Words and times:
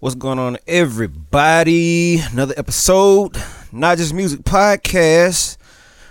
What's 0.00 0.14
going 0.14 0.38
on, 0.38 0.56
everybody? 0.66 2.20
Another 2.20 2.54
episode, 2.56 3.36
not 3.70 3.98
just 3.98 4.14
music 4.14 4.40
podcast, 4.40 5.58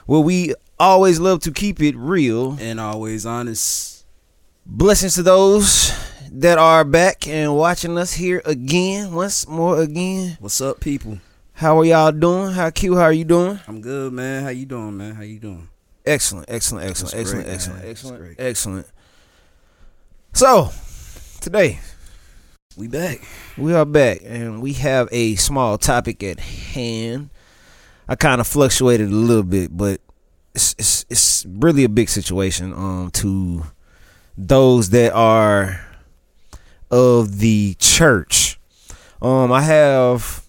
where 0.05 0.19
we 0.19 0.53
always 0.77 1.19
love 1.19 1.39
to 1.41 1.51
keep 1.51 1.81
it 1.81 1.95
real. 1.97 2.55
And 2.61 2.79
always 2.79 3.25
honest. 3.25 4.05
Blessings 4.63 5.15
to 5.15 5.23
those 5.23 5.91
that 6.31 6.59
are 6.59 6.83
back 6.83 7.27
and 7.27 7.55
watching 7.55 7.97
us 7.97 8.13
here 8.13 8.43
again, 8.45 9.11
once 9.11 9.47
more 9.47 9.81
again. 9.81 10.37
What's 10.39 10.61
up, 10.61 10.81
people? 10.81 11.17
How 11.53 11.79
are 11.79 11.85
y'all 11.85 12.11
doing? 12.11 12.51
How 12.51 12.69
Q? 12.69 12.95
How 12.95 13.05
are 13.05 13.11
you 13.11 13.25
doing? 13.25 13.59
I'm 13.67 13.81
good, 13.81 14.13
man. 14.13 14.43
How 14.43 14.49
you 14.49 14.67
doing, 14.67 14.97
man? 14.97 15.15
How 15.15 15.23
you 15.23 15.39
doing? 15.39 15.67
Excellent, 16.05 16.45
excellent, 16.47 16.87
excellent, 16.87 17.13
That's 17.13 17.15
excellent, 17.15 17.43
great, 17.43 17.55
excellent. 17.55 17.85
Excellent, 17.89 18.37
excellent. 18.37 18.87
So, 20.33 20.69
today 21.41 21.79
We 22.79 22.87
back. 22.87 23.19
we 23.57 23.73
are 23.73 23.83
back 23.83 24.21
and 24.23 24.61
we 24.61 24.71
have 24.71 25.09
a 25.11 25.35
small 25.35 25.77
topic 25.77 26.23
at 26.23 26.39
hand. 26.39 27.29
I 28.07 28.15
kind 28.15 28.39
of 28.39 28.47
fluctuated 28.47 29.09
a 29.09 29.13
little 29.13 29.43
bit, 29.43 29.75
but 29.75 29.99
it's, 30.55 30.75
it's 30.79 31.05
it's 31.09 31.45
really 31.45 31.83
a 31.83 31.89
big 31.89 32.07
situation 32.07 32.71
um 32.71 33.11
to 33.15 33.63
those 34.37 34.91
that 34.91 35.11
are 35.11 35.81
of 36.89 37.39
the 37.39 37.75
church. 37.79 38.57
Um 39.21 39.51
I 39.51 39.63
have 39.63 40.45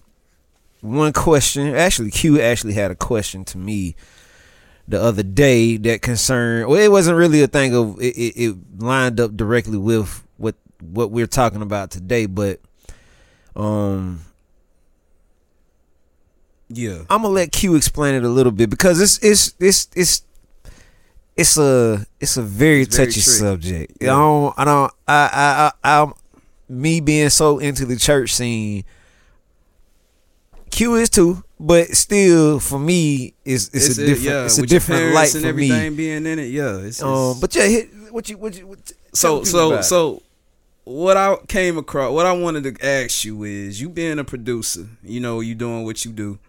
one 0.79 1.11
question. 1.11 1.75
Actually 1.75 2.11
Q 2.11 2.39
actually 2.39 2.75
had 2.75 2.91
a 2.91 2.95
question 2.95 3.43
to 3.43 3.57
me 3.57 3.93
the 4.87 5.01
other 5.01 5.23
day 5.23 5.75
that 5.75 6.01
concerned 6.01 6.69
well 6.69 6.79
it 6.79 6.91
wasn't 6.91 7.17
really 7.17 7.41
a 7.43 7.47
thing 7.47 7.75
of 7.75 7.99
it, 8.01 8.15
it, 8.15 8.41
it 8.41 8.55
lined 8.79 9.19
up 9.19 9.35
directly 9.35 9.77
with 9.77 10.25
what 10.81 11.11
we're 11.11 11.27
talking 11.27 11.61
about 11.61 11.91
today 11.91 12.25
but 12.25 12.59
um 13.55 14.21
Yeah. 16.69 16.99
I'm 17.09 17.21
gonna 17.21 17.29
let 17.29 17.51
Q 17.51 17.75
explain 17.75 18.15
it 18.15 18.23
a 18.23 18.29
little 18.29 18.51
bit 18.51 18.69
because 18.69 19.01
it's 19.01 19.17
it's 19.19 19.53
it's 19.59 19.89
it's 19.95 20.23
it's 21.35 21.57
a 21.57 22.05
it's 22.19 22.37
a 22.37 22.41
very 22.41 22.81
It's 22.83 22.95
touchy 22.95 23.11
tricky. 23.13 23.21
subject. 23.21 23.93
I 24.01 24.05
don't 24.05 24.53
I 24.57 24.65
don't 24.65 24.91
I 25.07 25.29
I 25.33 25.71
I 25.83 26.01
I'm 26.01 26.13
me 26.69 27.01
being 27.01 27.29
so 27.29 27.59
into 27.59 27.85
the 27.85 27.97
church 27.97 28.33
scene. 28.33 28.83
Q 30.69 30.95
is 30.95 31.09
too, 31.09 31.43
but 31.59 31.89
still 31.89 32.59
for 32.61 32.79
me 32.79 33.33
it's 33.43 33.67
it's, 33.73 33.97
a 33.97 34.05
different 34.05 34.21
yeah, 34.21 34.45
it's 34.45 34.57
a 34.57 34.61
with 34.61 34.69
different 34.69 35.13
light 35.13 35.33
and 35.35 35.43
for 35.43 35.49
everything 35.49 35.91
me. 35.91 35.97
being 35.97 36.25
in 36.25 36.39
it. 36.39 36.51
Yeah. 36.51 36.77
It's, 36.77 37.03
Um, 37.03 37.39
but 37.41 37.53
yeah, 37.53 37.67
hit, 37.67 37.89
what 38.13 38.29
you 38.29 38.37
what 38.37 38.57
you 38.57 38.67
what, 38.67 38.79
so 39.13 39.43
so 39.43 39.81
so 39.81 40.21
what 40.91 41.17
I 41.17 41.37
came 41.47 41.77
across 41.77 42.11
what 42.11 42.25
I 42.25 42.33
wanted 42.33 42.63
to 42.63 42.85
ask 42.85 43.25
you 43.25 43.43
is 43.43 43.81
you 43.81 43.89
being 43.89 44.19
a 44.19 44.23
producer, 44.23 44.87
you 45.03 45.19
know, 45.19 45.39
you 45.39 45.55
doing 45.55 45.83
what 45.83 46.05
you 46.05 46.11
do, 46.11 46.39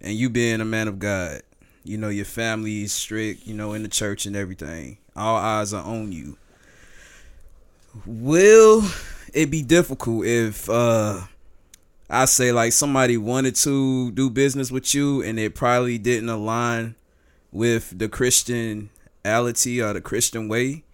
and 0.00 0.14
you 0.14 0.28
being 0.30 0.60
a 0.60 0.64
man 0.64 0.88
of 0.88 0.98
God, 0.98 1.42
you 1.84 1.98
know, 1.98 2.08
your 2.08 2.24
family 2.24 2.82
is 2.82 2.92
strict, 2.92 3.46
you 3.46 3.54
know, 3.54 3.72
in 3.72 3.82
the 3.82 3.88
church 3.88 4.26
and 4.26 4.36
everything. 4.36 4.98
All 5.16 5.36
eyes 5.36 5.72
are 5.72 5.84
on 5.84 6.12
you. 6.12 6.36
Will 8.06 8.82
it 9.32 9.50
be 9.50 9.62
difficult 9.62 10.26
if 10.26 10.68
uh 10.68 11.20
I 12.10 12.24
say 12.26 12.52
like 12.52 12.72
somebody 12.72 13.16
wanted 13.16 13.54
to 13.56 14.10
do 14.12 14.30
business 14.30 14.70
with 14.70 14.94
you 14.94 15.22
and 15.22 15.38
it 15.38 15.54
probably 15.54 15.98
didn't 15.98 16.28
align 16.28 16.96
with 17.52 17.96
the 17.98 18.08
Christianity 18.08 19.80
or 19.80 19.92
the 19.92 20.00
Christian 20.00 20.48
way? 20.48 20.84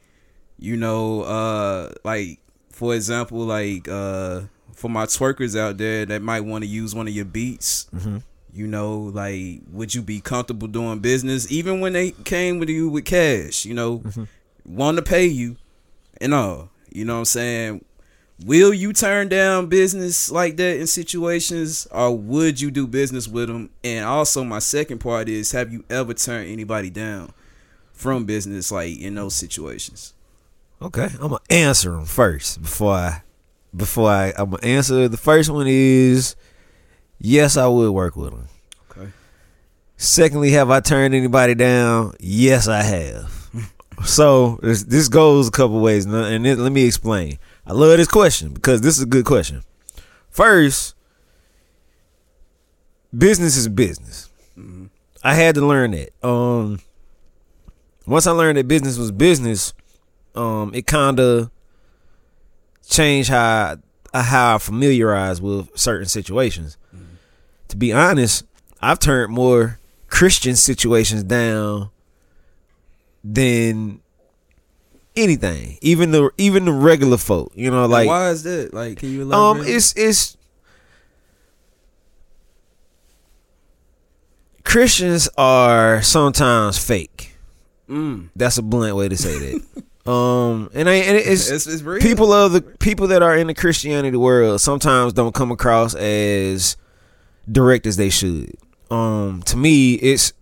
you 0.61 0.77
know 0.77 1.23
uh 1.23 1.91
like 2.05 2.39
for 2.81 2.95
example 2.95 3.39
like 3.45 3.87
uh 3.89 4.41
for 4.75 4.89
my 4.89 5.05
twerkers 5.05 5.55
out 5.59 5.77
there 5.77 6.07
that 6.07 6.23
might 6.23 6.41
want 6.41 6.65
to 6.65 6.69
use 6.69 6.95
one 6.95 7.07
of 7.07 7.15
your 7.15 7.27
beats 7.27 7.87
Mhm. 7.95 8.23
you 8.55 8.67
know 8.67 8.99
like 9.21 9.61
would 9.71 9.95
you 9.95 10.01
be 10.01 10.21
comfortable 10.23 10.67
doing 10.67 10.99
business 11.01 11.53
even 11.53 11.81
when 11.83 11.93
they 11.93 12.13
came 12.25 12.59
with 12.59 12.71
you 12.71 12.89
with 12.89 13.05
cash 13.05 13.67
you 13.67 13.75
know? 13.75 14.03
Want 14.65 14.97
to 14.97 15.03
pay 15.03 15.27
you 15.27 15.57
and 16.23 16.33
all 16.33 16.71
you 16.91 17.05
know 17.05 17.15
what 17.15 17.19
i'm 17.21 17.25
saying? 17.27 17.85
Will 18.47 18.73
you 18.73 18.95
turn 18.95 19.29
down 19.29 19.67
business 19.67 20.31
like 20.31 20.57
that 20.57 20.79
in 20.81 20.87
situations 20.87 21.87
or 21.91 22.17
would 22.17 22.59
you 22.63 22.71
do 22.71 22.87
business 22.87 23.29
with 23.29 23.49
them? 23.49 23.69
And 23.85 24.07
also 24.07 24.43
my 24.45 24.61
second 24.61 24.99
part 25.01 25.29
is 25.29 25.53
have 25.53 25.71
you 25.73 25.85
ever 25.91 26.15
turned 26.15 26.49
anybody 26.51 26.89
down 26.89 27.33
from 27.93 28.25
business 28.25 28.73
like 28.73 28.99
in 28.99 29.15
those 29.17 29.35
situations 29.35 30.15
Okay, 30.83 31.09
I'm 31.21 31.29
gonna 31.29 31.39
answer 31.51 31.91
them 31.93 32.07
first 32.07 32.63
before 32.63 32.95
I 32.95 33.23
before 33.77 34.09
I 34.11 34.33
I'm 34.37 34.51
gonna 34.51 34.63
answer. 34.67 35.09
The 35.09 35.17
first 35.17 35.51
one 35.51 35.67
is 35.69 36.37
yes, 37.19 37.57
I 37.57 37.67
would 37.67 37.91
work 37.91 38.17
with 38.17 38.31
them. 38.31 38.49
Okay. 38.91 39.11
Secondly, 39.97 40.53
have 40.53 40.71
I 40.71 40.81
turned 40.81 41.15
anybody 41.15 41.55
down? 41.55 42.15
Yes, 42.19 42.67
I 42.67 42.83
have. 42.83 43.51
so 44.07 44.59
this, 44.63 44.85
this 44.85 45.09
goes 45.09 45.49
a 45.49 45.51
couple 45.51 45.81
ways, 45.81 46.07
and 46.07 46.47
it- 46.47 46.59
let 46.59 46.73
me 46.73 46.85
explain. 46.87 47.39
I 47.67 47.73
love 47.75 47.97
this 47.99 48.09
question 48.09 48.55
because 48.55 48.81
this 48.81 48.97
is 48.97 49.03
a 49.03 49.07
good 49.07 49.27
question. 49.27 49.63
First, 50.31 50.95
business 53.17 53.57
is 53.57 53.69
business. 53.69 54.29
I 55.23 55.35
had 55.35 55.55
to 55.57 55.67
learn 55.67 55.91
that. 55.91 56.11
Um, 56.27 56.81
once 58.07 58.27
I 58.27 58.31
learned 58.31 58.57
that 58.57 58.67
business 58.67 58.97
was 58.97 59.13
business, 59.13 59.75
um, 60.35 60.73
it 60.75 60.87
kind 60.87 61.19
of 61.21 61.51
changed 62.89 63.31
how 63.31 63.77
I, 64.13 64.23
how 64.23 64.55
I 64.57 64.59
familiarize 64.59 65.41
with 65.41 65.69
certain 65.79 66.09
situations. 66.09 66.77
To 67.69 67.77
be 67.77 67.93
honest, 67.93 68.45
I've 68.81 68.99
turned 68.99 69.33
more 69.33 69.79
Christian 70.09 70.57
situations 70.57 71.23
down 71.23 71.91
than 73.23 74.01
anything, 75.15 75.79
even 75.81 76.11
the 76.11 76.31
even 76.37 76.65
the 76.65 76.73
regular 76.73 77.17
folk. 77.17 77.53
You 77.55 77.71
know, 77.71 77.83
Like, 77.87 78.07
like 78.07 78.09
why 78.09 78.31
is 78.31 78.43
that? 78.43 78.75
Like, 78.75 78.99
can 78.99 79.11
you 79.13 79.33
um, 79.33 79.63
it's 79.65 79.95
it's 79.97 80.37
Christians 84.65 85.29
are 85.37 86.03
sometimes 86.03 86.79
fake. 86.79 87.35
mm. 87.89 88.29
That's 88.37 88.59
a 88.59 88.63
blunt 88.63 88.95
way 88.97 89.09
to 89.09 89.17
say 89.17 89.39
that. 89.39 89.85
um, 90.07 90.71
and 90.73 90.89
I 90.89 90.95
and 90.95 91.17
it's, 91.17 91.51
it's, 91.51 91.67
it's 91.67 91.83
people 92.03 92.33
of 92.33 92.53
the 92.53 92.63
people 92.63 93.09
that 93.09 93.23
are 93.23 93.37
in 93.37 93.49
the 93.49 93.55
Christianity 93.55 94.17
world 94.17 94.61
sometimes 94.61 95.13
don't 95.13 95.35
come 95.35 95.51
across 95.53 95.95
as 95.95 96.77
direct 97.51 97.87
as 97.87 97.97
they 97.97 98.09
should. 98.09 98.53
Um, 98.91 99.43
to 99.45 99.57
me, 99.57 99.95
it's 99.95 100.33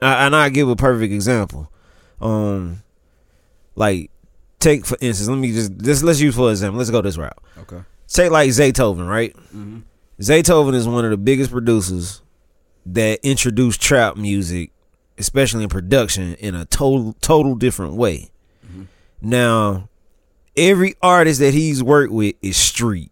I, 0.00 0.26
and 0.26 0.34
I 0.34 0.48
give 0.48 0.68
a 0.68 0.76
perfect 0.76 1.12
example. 1.12 1.70
Um, 2.20 2.82
like 3.74 4.10
take 4.60 4.86
for 4.86 4.96
instance, 5.00 5.28
let 5.28 5.38
me 5.38 5.52
just 5.52 5.78
just 5.78 6.02
let's 6.02 6.20
use 6.20 6.34
for 6.34 6.50
example. 6.50 6.78
Let's 6.78 6.90
go 6.90 7.02
this 7.02 7.18
route. 7.18 7.38
Okay. 7.58 7.82
Take 8.08 8.30
like 8.30 8.50
Zaytoven, 8.50 9.08
right? 9.08 9.34
Mm-hmm. 9.36 9.80
Zaytoven 10.20 10.74
is 10.74 10.88
one 10.88 11.04
of 11.04 11.10
the 11.10 11.16
biggest 11.16 11.50
producers 11.50 12.22
that 12.86 13.20
introduced 13.22 13.80
trap 13.80 14.16
music, 14.16 14.72
especially 15.18 15.64
in 15.64 15.68
production, 15.68 16.34
in 16.34 16.54
a 16.54 16.64
total 16.64 17.14
total 17.20 17.54
different 17.54 17.94
way. 17.94 18.31
Now, 19.22 19.88
every 20.56 20.94
artist 21.02 21.40
that 21.40 21.54
he's 21.54 21.82
worked 21.82 22.12
with 22.12 22.34
is 22.42 22.56
street. 22.56 23.10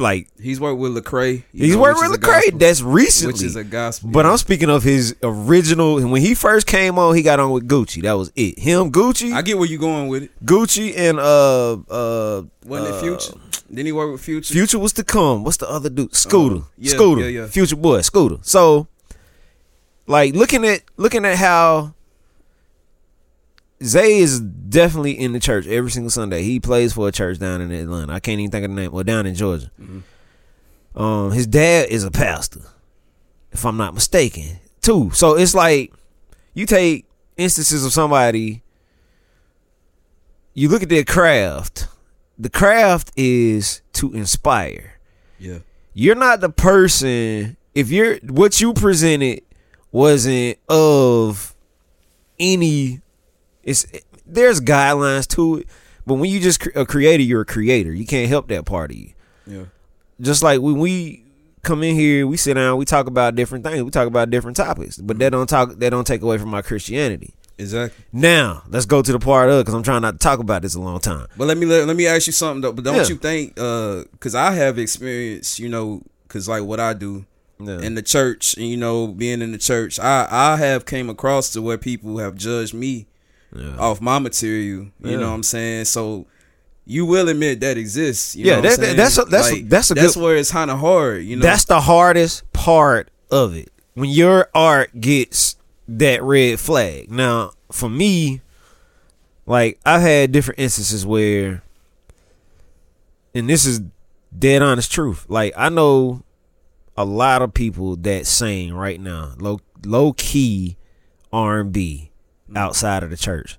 Like 0.00 0.28
He's 0.40 0.60
worked 0.60 0.78
with 0.78 0.94
Lecrae. 0.96 1.42
he's 1.52 1.74
know, 1.74 1.80
worked 1.82 1.98
with 2.00 2.20
Lecrae. 2.20 2.42
gospel- 2.42 2.58
That's 2.60 2.82
recently. 2.82 3.32
which 3.32 3.42
is 3.42 3.56
a 3.56 3.64
gospel. 3.64 4.10
but 4.10 4.24
I'm 4.26 4.36
speaking 4.36 4.70
of 4.70 4.84
his 4.84 5.16
original. 5.24 6.00
When 6.08 6.22
he 6.22 6.36
first 6.36 6.68
came 6.68 7.00
on, 7.00 7.16
he 7.16 7.22
got 7.22 7.40
on 7.40 7.50
with 7.50 7.66
Gucci. 7.66 8.02
That 8.02 8.12
was 8.12 8.30
it. 8.36 8.60
Him, 8.60 8.92
Gucci, 8.92 9.32
I 9.32 9.42
get 9.42 9.58
where 9.58 9.66
you're 9.66 9.80
going 9.80 10.06
with 10.06 10.22
it. 10.24 10.30
Gucci, 10.46 10.96
and 10.96 11.18
uh 11.18 11.72
uh 11.90 12.42
Wasn't 12.64 12.94
uh, 12.94 12.96
it 12.96 13.00
Future? 13.00 13.40
Didn't 13.68 13.86
he 13.86 13.92
work 13.92 14.12
with 14.12 14.20
Future? 14.20 14.54
Future 14.54 14.78
was 14.78 14.92
to 14.92 15.02
come. 15.02 15.42
What's 15.42 15.56
the 15.56 15.68
other 15.68 15.90
dude? 15.90 16.14
Scooter. 16.14 16.58
Uh, 16.58 16.68
yeah, 16.78 16.90
Scooter. 16.92 17.22
yeah, 17.28 17.40
yeah. 17.40 17.46
Future 17.48 17.74
boy. 17.76 18.00
Scooter. 18.02 18.36
So, 18.42 18.86
like 20.06 20.32
looking 20.36 20.64
at 20.64 20.82
looking 20.96 21.24
at 21.24 21.38
how 21.38 21.94
Zay 23.82 24.18
is 24.18 24.40
definitely 24.40 25.12
in 25.18 25.32
the 25.32 25.40
church 25.40 25.66
every 25.66 25.90
single 25.90 26.10
Sunday. 26.10 26.42
He 26.42 26.58
plays 26.58 26.92
for 26.92 27.08
a 27.08 27.12
church 27.12 27.38
down 27.38 27.60
in 27.60 27.70
Atlanta. 27.70 28.12
I 28.12 28.20
can't 28.20 28.40
even 28.40 28.50
think 28.50 28.64
of 28.64 28.70
the 28.70 28.76
name. 28.80 28.92
Well, 28.92 29.04
down 29.04 29.26
in 29.26 29.34
Georgia. 29.34 29.70
Mhm. 29.80 30.02
Um, 31.00 31.30
his 31.32 31.46
dad 31.46 31.88
is 31.90 32.04
a 32.04 32.10
pastor. 32.10 32.60
if 33.50 33.64
I'm 33.64 33.76
not 33.78 33.94
mistaken. 33.94 34.58
Too. 34.82 35.10
So 35.14 35.34
it's 35.34 35.54
like 35.54 35.92
you 36.54 36.66
take 36.66 37.06
instances 37.38 37.82
of 37.84 37.92
somebody, 37.94 38.62
you 40.54 40.68
look 40.68 40.82
at 40.82 40.88
their 40.90 41.04
craft. 41.04 41.88
The 42.38 42.50
craft 42.50 43.10
is 43.16 43.80
to 43.94 44.12
inspire. 44.12 44.98
Yeah. 45.38 45.58
You're 45.94 46.14
not 46.14 46.40
the 46.40 46.50
person 46.50 47.56
if 47.74 47.90
you're 47.90 48.16
what 48.18 48.60
you 48.60 48.74
presented 48.74 49.42
wasn't 49.92 50.58
of 50.68 51.54
any 52.38 53.00
it's 53.68 53.86
there's 54.26 54.60
guidelines 54.60 55.26
to 55.28 55.58
it 55.58 55.66
but 56.06 56.14
when 56.14 56.30
you 56.30 56.40
just 56.40 56.66
a 56.74 56.84
creator 56.86 57.22
you're 57.22 57.42
a 57.42 57.46
creator 57.46 57.92
you 57.92 58.06
can't 58.06 58.28
help 58.28 58.48
that 58.48 58.64
part 58.64 58.90
of 58.90 58.96
you 58.96 59.12
Yeah. 59.46 59.64
just 60.20 60.42
like 60.42 60.60
when 60.60 60.78
we 60.78 61.24
come 61.62 61.82
in 61.82 61.94
here 61.94 62.26
we 62.26 62.36
sit 62.36 62.54
down 62.54 62.78
we 62.78 62.84
talk 62.84 63.06
about 63.06 63.34
different 63.34 63.64
things 63.64 63.82
we 63.82 63.90
talk 63.90 64.06
about 64.06 64.30
different 64.30 64.56
topics 64.56 64.96
but 64.98 65.18
that 65.18 65.30
don't 65.30 65.48
talk 65.48 65.74
that 65.80 65.90
don't 65.90 66.06
take 66.06 66.22
away 66.22 66.38
from 66.38 66.48
my 66.50 66.62
christianity 66.62 67.34
Exactly. 67.60 68.04
now 68.12 68.62
let's 68.68 68.86
go 68.86 69.02
to 69.02 69.12
the 69.12 69.18
part 69.18 69.50
of 69.50 69.60
because 69.64 69.74
i'm 69.74 69.82
trying 69.82 70.02
not 70.02 70.12
to 70.12 70.18
talk 70.18 70.38
about 70.38 70.62
this 70.62 70.74
a 70.76 70.80
long 70.80 71.00
time 71.00 71.26
But 71.36 71.48
let 71.48 71.58
me 71.58 71.66
let, 71.66 71.86
let 71.88 71.96
me 71.96 72.06
ask 72.06 72.26
you 72.28 72.32
something 72.32 72.60
though. 72.60 72.72
But 72.72 72.84
don't 72.84 72.94
Yeah. 72.96 73.08
you 73.08 73.16
think? 73.16 73.54
uh 73.58 74.04
Because 74.12 74.34
I 74.36 74.52
have 74.52 74.78
experience, 74.78 75.58
you 75.58 75.68
know, 75.68 76.02
because 76.22 76.48
like 76.48 76.62
what 76.62 76.78
I 76.78 76.92
do 76.94 77.24
Yeah. 77.60 77.80
in 77.80 77.96
the 77.96 78.02
church, 78.02 78.56
and 78.56 78.66
you 78.68 78.76
know, 78.76 79.08
being 79.08 79.42
in 79.42 79.50
the 79.50 79.58
church, 79.58 79.98
I 79.98 80.28
I 80.30 80.56
have 80.58 80.84
came 80.86 81.10
across 81.10 81.50
to 81.54 81.60
where 81.60 81.76
people 81.78 82.18
have 82.18 82.36
judged 82.36 82.74
me 82.74 83.08
Yeah. 83.58 83.76
off 83.78 84.00
my 84.00 84.18
material. 84.18 84.84
You 84.84 84.92
Yeah. 85.02 85.16
know 85.16 85.28
what 85.28 85.34
I'm 85.34 85.42
saying? 85.42 85.86
So. 85.86 86.26
You 86.90 87.04
will 87.04 87.28
admit 87.28 87.60
that 87.60 87.76
exists. 87.76 88.34
You 88.34 88.46
Yeah, 88.46 88.52
know 88.52 88.56
what 88.62 88.72
I'm 88.72 88.80
that- 88.80 88.96
that's 88.96 89.18
a- 89.18 89.24
that's 89.26 89.52
a- 89.52 89.60
that's 89.62 89.90
a 89.90 89.94
that's 89.94 90.14
good- 90.14 90.22
where 90.22 90.36
it's 90.38 90.50
kind 90.50 90.70
of 90.70 90.78
hard. 90.78 91.22
You 91.22 91.36
know, 91.36 91.42
That's 91.42 91.64
the 91.66 91.82
hardest 91.82 92.50
part 92.54 93.10
of 93.30 93.54
it. 93.54 93.70
When 93.92 94.08
your 94.08 94.48
art 94.54 94.98
gets 94.98 95.56
that 95.86 96.22
red 96.22 96.58
flag. 96.58 97.10
Now, 97.10 97.50
for 97.70 97.90
me, 97.90 98.40
like 99.44 99.78
I've 99.84 100.00
had 100.00 100.32
different 100.32 100.60
instances 100.60 101.04
where 101.04 101.62
and 103.34 103.50
this 103.50 103.66
is 103.66 103.82
dead 104.38 104.62
honest 104.62 104.90
truth. 104.90 105.26
Like 105.28 105.52
I 105.58 105.68
know 105.68 106.22
a 106.96 107.04
lot 107.04 107.42
of 107.42 107.52
people 107.52 107.96
that 107.96 108.26
sing 108.26 108.72
right 108.72 108.98
now, 108.98 109.32
low 109.38 109.60
low 109.84 110.14
key 110.14 110.78
R 111.34 111.60
and 111.60 111.70
B 111.72 112.10
outside 112.56 113.02
of 113.02 113.10
the 113.10 113.16
church. 113.16 113.58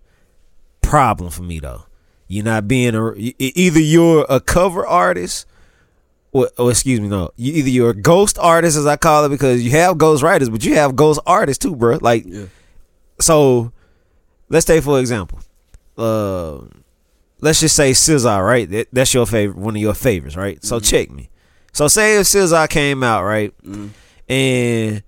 Problem 0.81 1.29
for 1.31 1.43
me 1.43 1.59
though. 1.59 1.83
You're 2.27 2.45
not 2.45 2.67
being 2.67 2.95
a 2.95 3.13
either 3.15 3.79
you're 3.79 4.25
a 4.29 4.39
cover 4.39 4.85
artist 4.85 5.45
or, 6.31 6.49
or 6.57 6.69
excuse 6.69 6.99
me, 6.99 7.07
no. 7.07 7.31
You 7.37 7.53
either 7.53 7.69
you're 7.69 7.89
a 7.89 7.95
ghost 7.95 8.37
artist, 8.37 8.77
as 8.77 8.85
I 8.85 8.97
call 8.97 9.25
it, 9.25 9.29
because 9.29 9.63
you 9.63 9.71
have 9.71 9.97
ghost 9.97 10.21
writers, 10.21 10.49
but 10.49 10.63
you 10.63 10.75
have 10.75 10.95
ghost 10.95 11.19
artists 11.25 11.61
too, 11.63 11.75
bro. 11.75 11.97
Like, 12.01 12.23
Yeah. 12.27 12.45
so 13.19 13.71
let's 14.47 14.65
take 14.65 14.83
for 14.83 14.99
example, 14.99 15.39
uh, 15.97 16.59
let's 17.41 17.59
just 17.61 17.75
say 17.75 17.91
SZA, 17.91 18.45
right? 18.45 18.69
That, 18.69 18.87
that's 18.93 19.13
your 19.13 19.25
favorite, 19.25 19.57
one 19.57 19.75
of 19.75 19.81
your 19.81 19.95
favorites, 19.95 20.35
right? 20.35 20.63
So 20.63 20.79
check 20.79 21.09
me. 21.09 21.29
So 21.73 21.87
say 21.87 22.17
if 22.19 22.27
SZA 22.27 22.69
came 22.69 23.01
out, 23.03 23.23
right, 23.23 23.51
Mhm. 23.63 23.89
and 24.27 25.03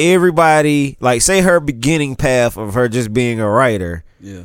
everybody, 0.00 0.96
like, 1.00 1.22
say 1.22 1.40
her 1.42 1.60
beginning 1.60 2.16
path 2.16 2.56
of 2.56 2.74
her 2.74 2.88
just 2.88 3.12
being 3.12 3.38
a 3.40 3.48
writer, 3.48 4.02
yeah, 4.20 4.42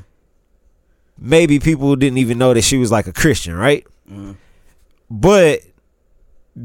maybe 1.18 1.60
people 1.60 1.96
didn't 1.96 2.18
even 2.18 2.38
know 2.38 2.54
that 2.54 2.64
she 2.64 2.78
was 2.78 2.92
like 2.92 3.08
a 3.08 3.14
Christian, 3.14 3.56
right? 3.56 3.86
Mhm. 4.12 4.36
But 5.10 5.62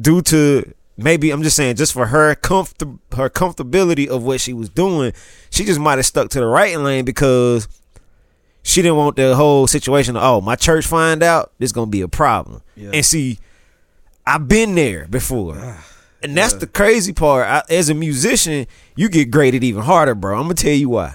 due 0.00 0.22
to 0.22 0.72
maybe 0.96 1.30
I'm 1.30 1.42
just 1.42 1.56
saying, 1.56 1.76
just 1.76 1.92
for 1.92 2.06
her 2.06 2.34
comfort 2.34 2.82
her 3.16 3.30
comfortability 3.30 4.06
of 4.08 4.22
what 4.22 4.40
she 4.40 4.52
was 4.52 4.68
doing, 4.68 5.12
she 5.50 5.64
just 5.64 5.80
might 5.80 5.98
have 5.98 6.06
stuck 6.06 6.30
to 6.30 6.40
the 6.40 6.46
writing 6.46 6.82
lane 6.84 7.04
because 7.04 7.68
she 8.62 8.82
didn't 8.82 8.96
want 8.98 9.16
the 9.16 9.34
whole 9.36 9.66
situation. 9.66 10.16
Of, 10.16 10.22
oh, 10.22 10.40
my 10.40 10.56
church 10.56 10.86
find 10.86 11.22
out, 11.22 11.52
this 11.58 11.72
gonna 11.72 11.90
be 11.90 12.02
a 12.02 12.08
problem. 12.08 12.60
Yeah. 12.76 12.90
And 12.92 13.04
see, 13.06 13.38
I've 14.26 14.48
been 14.48 14.74
there 14.74 15.06
before. 15.08 15.78
And 16.22 16.36
that's 16.36 16.52
Yeah. 16.54 16.58
the 16.60 16.66
crazy 16.66 17.12
part. 17.12 17.46
I, 17.46 17.62
as 17.72 17.88
a 17.88 17.94
musician, 17.94 18.66
you 18.96 19.08
get 19.08 19.30
graded 19.30 19.64
even 19.64 19.82
harder, 19.82 20.14
bro. 20.14 20.36
I'm 20.36 20.42
gonna 20.44 20.54
tell 20.54 20.72
you 20.72 20.90
why. 20.90 21.14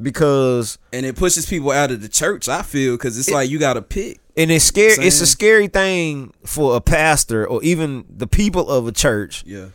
Because 0.00 0.78
and 0.92 1.04
it 1.06 1.16
pushes 1.16 1.46
people 1.46 1.70
out 1.70 1.90
of 1.90 2.00
the 2.02 2.08
church. 2.08 2.48
I 2.48 2.62
feel 2.62 2.94
because 2.94 3.18
it's 3.18 3.30
like 3.30 3.50
you 3.50 3.58
got 3.58 3.74
to 3.74 3.82
pick. 3.82 4.18
and 4.36 4.50
it's 4.50 4.64
scary. 4.64 4.94
It's 5.06 5.20
a 5.20 5.26
scary 5.26 5.68
thing 5.68 6.32
for 6.44 6.76
a 6.76 6.80
pastor 6.80 7.46
or 7.46 7.62
even 7.62 8.04
the 8.08 8.26
people 8.26 8.68
of 8.70 8.86
a 8.86 8.92
church 8.92 9.42
Yeah, 9.46 9.66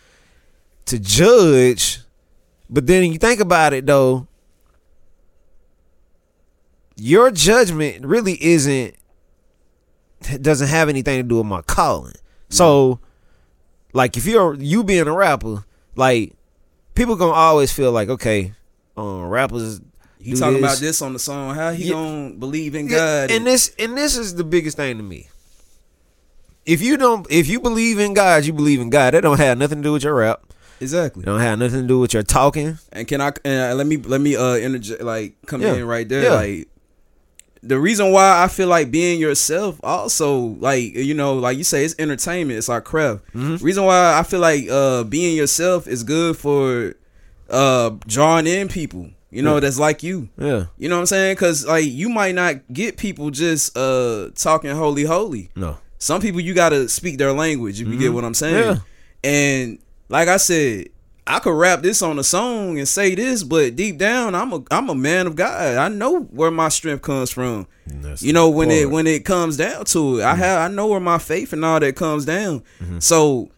to 0.86 0.98
judge. 1.00 2.00
But 2.70 2.88
then 2.88 3.12
you 3.12 3.20
think 3.20 3.40
about 3.40 3.74
it 3.74 3.86
though, 3.86 4.28
your 6.96 7.30
judgment 7.32 8.06
really 8.06 8.42
isn't 8.44 8.96
doesn't 10.42 10.70
have 10.70 10.90
anything 10.90 11.18
to 11.22 11.24
do 11.28 11.38
with 11.38 11.46
my 11.46 11.62
calling. 11.62 12.14
So, 12.50 13.00
like 13.96 14.16
if 14.18 14.26
you're 14.28 14.54
you 14.56 14.84
being 14.84 15.08
a 15.08 15.14
rapper, 15.14 15.64
like 15.96 16.34
people 16.94 17.16
gonna 17.16 17.32
always 17.34 17.72
feel 17.72 17.92
like 17.92 18.10
okay, 18.10 18.54
um, 18.98 19.28
rappers. 19.30 19.82
he 20.20 20.34
talking 20.34 20.62
this. 20.62 20.72
about 20.74 20.78
this 20.80 21.02
on 21.02 21.14
the 21.14 21.20
song. 21.20 21.56
How 21.56 21.72
he 21.72 21.86
Yeah. 21.86 21.94
gonna 21.94 22.30
believe 22.32 22.76
in 22.76 22.88
Yeah, 22.88 22.98
God? 23.28 23.32
and 23.32 23.46
this 23.48 23.72
and 23.80 23.98
this 23.98 24.16
is 24.18 24.36
the 24.36 24.44
biggest 24.44 24.78
thing 24.78 24.98
to 24.98 25.04
me. 25.04 25.30
If 26.66 26.82
you 26.82 26.98
don't, 26.98 27.28
if 27.30 27.48
you 27.48 27.60
believe 27.60 28.00
in 28.00 28.14
God, 28.14 28.44
you 28.46 28.54
believe 28.54 28.80
in 28.82 28.90
God. 28.90 29.14
That 29.14 29.22
don't 29.22 29.38
have 29.40 29.58
nothing 29.58 29.80
to 29.80 29.84
do 29.84 29.94
with 29.94 30.04
your 30.04 30.16
rap. 30.16 30.42
exactly. 30.82 31.22
It 31.24 31.26
don't 31.28 31.40
have 31.40 31.60
nothing 31.60 31.82
to 31.84 31.88
do 31.88 32.00
with 32.00 32.14
your 32.14 32.24
talking. 32.24 32.80
And 32.92 33.08
can 33.08 33.22
I 33.22 33.32
and 33.46 33.78
let 33.78 33.88
me 33.88 33.98
let 33.98 34.20
me 34.20 34.36
uh 34.36 34.56
interject 34.56 35.02
like 35.04 35.36
come 35.46 35.62
Yeah. 35.62 35.76
in 35.76 35.86
right 35.86 36.08
there 36.10 36.24
Yeah. 36.24 36.34
like 36.34 36.68
the 37.68 37.80
reason 37.80 38.12
why 38.12 38.44
I 38.44 38.48
feel 38.48 38.68
like 38.68 38.92
being 38.92 39.20
yourself 39.20 39.80
also 39.84 40.56
like 40.60 40.94
you 40.96 41.14
know 41.14 41.34
like 41.36 41.58
you 41.58 41.64
say 41.64 41.84
it's 41.84 41.96
entertainment 42.00 42.58
it's 42.58 42.70
our 42.70 42.82
craft. 42.82 43.24
Mm-hmm. 43.34 43.64
Reason 43.66 43.84
why 43.84 44.18
I 44.20 44.24
feel 44.24 44.40
like 44.40 44.68
uh 44.70 45.04
being 45.04 45.36
yourself 45.36 45.88
is 45.88 46.04
good 46.04 46.38
for 46.38 46.94
uh 47.50 47.92
drawing 48.08 48.48
in 48.48 48.68
people. 48.68 49.10
You 49.32 49.42
know 49.42 49.56
Yeah. 49.56 49.60
that's 49.62 49.80
like 49.80 50.02
you. 50.04 50.30
Yeah, 50.38 50.66
You 50.78 50.88
know 50.90 50.96
what 50.96 51.02
I'm 51.02 51.06
saying? 51.08 51.36
Cuz 51.38 51.66
like 51.66 51.86
you 51.86 52.10
might 52.10 52.36
not 52.36 52.56
get 52.72 52.98
people 52.98 53.32
just 53.32 53.76
uh 53.78 54.30
talking 54.36 54.72
holy 54.76 55.04
holy. 55.04 55.50
no, 55.56 55.78
Some 55.98 56.22
people 56.22 56.40
you 56.42 56.54
gotta 56.54 56.88
speak 56.88 57.18
their 57.18 57.34
language 57.34 57.82
if 57.82 57.88
you 57.88 57.98
get 57.98 58.14
what 58.14 58.24
I'm 58.24 58.34
saying. 58.34 58.56
Mm-hmm. 58.56 58.80
Yeah. 59.24 59.30
And 59.30 59.80
like 60.08 60.28
I 60.28 60.38
said, 60.38 60.90
I 61.28 61.40
could 61.40 61.58
rap 61.58 61.82
this 61.82 62.02
on 62.02 62.20
a 62.20 62.24
song 62.24 62.78
and 62.78 62.88
say 62.88 63.16
this, 63.16 63.44
but 63.44 63.76
deep 63.76 63.98
down, 63.98 64.36
I'm 64.36 64.54
a 64.54 64.64
I'm 64.70 64.90
a 64.90 64.96
man 64.96 65.26
of 65.26 65.36
God. 65.36 65.78
I 65.78 65.88
know 65.88 66.22
where 66.22 66.52
my 66.52 66.70
strength 66.70 67.02
comes 67.02 67.32
from. 67.32 67.68
You 68.20 68.34
know 68.34 68.50
when 68.50 68.70
it 68.70 68.90
when 68.90 69.08
it 69.08 69.26
comes 69.26 69.58
down 69.58 69.86
to 69.86 70.20
it, 70.20 70.24
I 70.24 70.34
mm. 70.34 70.38
have 70.38 70.72
I 70.72 70.74
know 70.74 70.88
where 70.88 71.00
my 71.00 71.18
faith 71.18 71.52
and 71.52 71.66
all 71.66 71.80
that 71.80 71.96
comes 71.96 72.26
down. 72.26 72.62
Mm-hmm. 72.80 73.00
So 73.00 73.50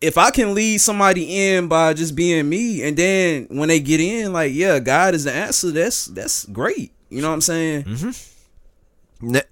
if 0.00 0.16
I 0.16 0.30
can 0.30 0.54
lead 0.54 0.78
somebody 0.78 1.54
in 1.54 1.68
by 1.68 1.94
just 1.94 2.14
being 2.14 2.48
me, 2.48 2.82
and 2.82 2.96
then 2.96 3.46
when 3.50 3.68
they 3.68 3.80
get 3.80 4.00
in, 4.00 4.32
like 4.32 4.52
yeah, 4.52 4.78
God 4.78 5.14
is 5.14 5.24
the 5.24 5.32
answer. 5.32 5.72
That's 5.72 6.06
that's 6.06 6.44
great. 6.46 6.92
You 7.08 7.20
know 7.20 7.28
what 7.28 7.34
I'm 7.34 7.40
saying? 7.40 7.84
Ne- 7.86 8.12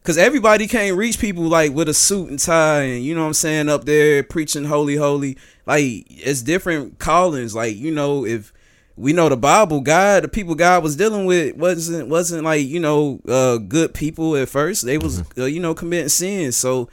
Cause 0.02 0.18
everybody 0.18 0.66
can't 0.66 0.96
reach 0.96 1.18
people 1.20 1.44
like 1.44 1.72
with 1.72 1.88
a 1.88 1.94
suit 1.94 2.28
and 2.28 2.38
tie 2.38 2.82
and 2.82 3.04
you 3.04 3.14
know 3.14 3.20
what 3.20 3.28
I'm 3.28 3.34
saying 3.34 3.68
up 3.68 3.84
there 3.84 4.22
preaching 4.24 4.64
holy 4.64 4.96
holy. 4.96 5.36
Like 5.66 6.06
it's 6.08 6.42
different 6.42 6.98
callings. 6.98 7.54
Like, 7.54 7.76
you 7.76 7.92
know, 7.92 8.26
if 8.26 8.52
we 8.96 9.12
know 9.12 9.28
the 9.28 9.36
Bible, 9.36 9.80
God, 9.80 10.24
the 10.24 10.28
people 10.28 10.54
God 10.56 10.82
was 10.82 10.96
dealing 10.96 11.24
with 11.24 11.54
wasn't 11.56 12.08
wasn't 12.08 12.42
like, 12.44 12.66
you 12.66 12.80
know, 12.80 13.20
uh 13.28 13.58
good 13.58 13.94
people 13.94 14.34
at 14.36 14.48
first. 14.48 14.84
They 14.84 14.98
was 14.98 15.22
uh, 15.38 15.44
you 15.44 15.60
know, 15.60 15.74
committing 15.74 16.08
sins. 16.08 16.56
So 16.56 16.88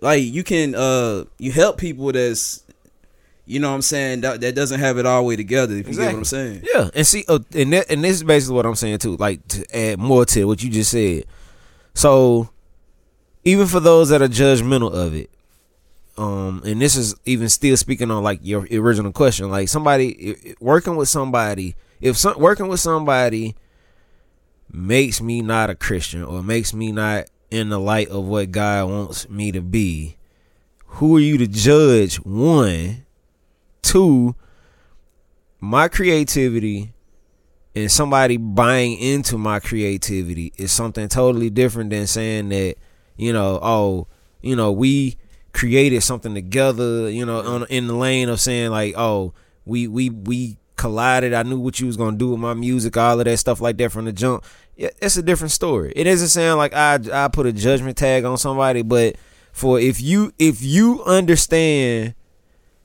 like 0.00 0.22
you 0.22 0.42
can 0.42 0.74
uh 0.74 1.24
you 1.38 1.52
help 1.52 1.76
people 1.76 2.10
that's 2.12 2.62
you 3.46 3.60
know 3.60 3.68
what 3.68 3.74
I'm 3.74 3.82
saying, 3.82 4.22
that, 4.22 4.40
that 4.40 4.54
doesn't 4.54 4.80
have 4.80 4.96
it 4.96 5.04
all 5.04 5.20
the 5.20 5.28
way 5.28 5.36
together, 5.36 5.74
if 5.74 5.86
you 5.86 5.94
get 5.94 6.06
what 6.06 6.18
I'm 6.18 6.24
saying. 6.24 6.62
Yeah, 6.74 6.88
and 6.94 7.06
see, 7.06 7.24
uh, 7.28 7.40
and 7.54 7.74
that, 7.74 7.90
and 7.90 8.02
this 8.02 8.16
is 8.16 8.24
basically 8.24 8.56
what 8.56 8.64
I'm 8.64 8.74
saying 8.74 8.98
too. 8.98 9.16
Like 9.16 9.46
to 9.48 9.76
add 9.76 9.98
more 9.98 10.24
to 10.24 10.46
what 10.46 10.62
you 10.62 10.70
just 10.70 10.90
said. 10.90 11.24
So, 11.94 12.50
even 13.44 13.66
for 13.66 13.80
those 13.80 14.08
that 14.08 14.22
are 14.22 14.28
judgmental 14.28 14.92
of 14.92 15.14
it, 15.14 15.30
um, 16.16 16.62
and 16.64 16.80
this 16.80 16.96
is 16.96 17.14
even 17.24 17.48
still 17.48 17.76
speaking 17.76 18.10
on 18.10 18.22
like 18.22 18.40
your 18.42 18.66
original 18.72 19.12
question, 19.12 19.50
like 19.50 19.68
somebody 19.68 20.54
working 20.60 20.96
with 20.96 21.08
somebody, 21.08 21.74
if 22.00 22.16
some, 22.16 22.38
working 22.38 22.68
with 22.68 22.80
somebody 22.80 23.56
makes 24.70 25.20
me 25.20 25.40
not 25.40 25.70
a 25.70 25.74
Christian 25.74 26.22
or 26.22 26.42
makes 26.42 26.72
me 26.74 26.92
not 26.92 27.26
in 27.50 27.68
the 27.68 27.80
light 27.80 28.08
of 28.08 28.24
what 28.26 28.50
God 28.50 28.90
wants 28.90 29.28
me 29.28 29.52
to 29.52 29.60
be, 29.60 30.16
who 30.86 31.16
are 31.16 31.20
you 31.20 31.38
to 31.38 31.46
judge? 31.46 32.16
One, 32.16 33.04
two 33.82 34.34
my 35.64 35.88
creativity 35.88 36.92
and 37.74 37.90
somebody 37.90 38.36
buying 38.36 38.98
into 38.98 39.36
my 39.38 39.60
creativity 39.60 40.52
is 40.56 40.70
something 40.72 41.08
totally 41.08 41.50
different 41.50 41.90
than 41.90 42.06
saying 42.06 42.48
that 42.50 42.76
you 43.16 43.32
know 43.32 43.58
oh 43.62 44.06
you 44.42 44.54
know 44.54 44.70
we 44.72 45.16
created 45.54 46.02
something 46.02 46.34
together, 46.34 47.08
you 47.08 47.24
know, 47.24 47.40
on, 47.40 47.66
in 47.70 47.86
the 47.86 47.94
lane 47.94 48.28
of 48.28 48.40
saying 48.40 48.70
like, 48.70 48.94
oh, 48.98 49.32
we 49.64 49.88
we 49.88 50.10
we 50.10 50.58
collided. 50.76 51.32
I 51.32 51.44
knew 51.44 51.58
what 51.58 51.80
you 51.80 51.86
was 51.86 51.96
gonna 51.96 52.18
do 52.18 52.30
with 52.30 52.40
my 52.40 52.52
music, 52.52 52.96
all 52.98 53.18
of 53.18 53.24
that 53.24 53.38
stuff 53.38 53.60
like 53.62 53.78
that 53.78 53.92
from 53.92 54.04
the 54.04 54.12
jump. 54.12 54.44
It's 54.76 55.16
a 55.16 55.22
different 55.22 55.52
story. 55.52 55.92
It 55.96 56.04
doesn't 56.04 56.28
sound 56.28 56.58
like 56.58 56.74
I 56.74 56.98
I 57.12 57.28
put 57.28 57.46
a 57.46 57.52
judgment 57.52 57.96
tag 57.96 58.24
on 58.24 58.36
somebody, 58.36 58.82
but 58.82 59.16
for 59.52 59.80
if 59.80 60.02
you 60.02 60.32
if 60.38 60.62
you 60.62 61.02
understand 61.04 62.14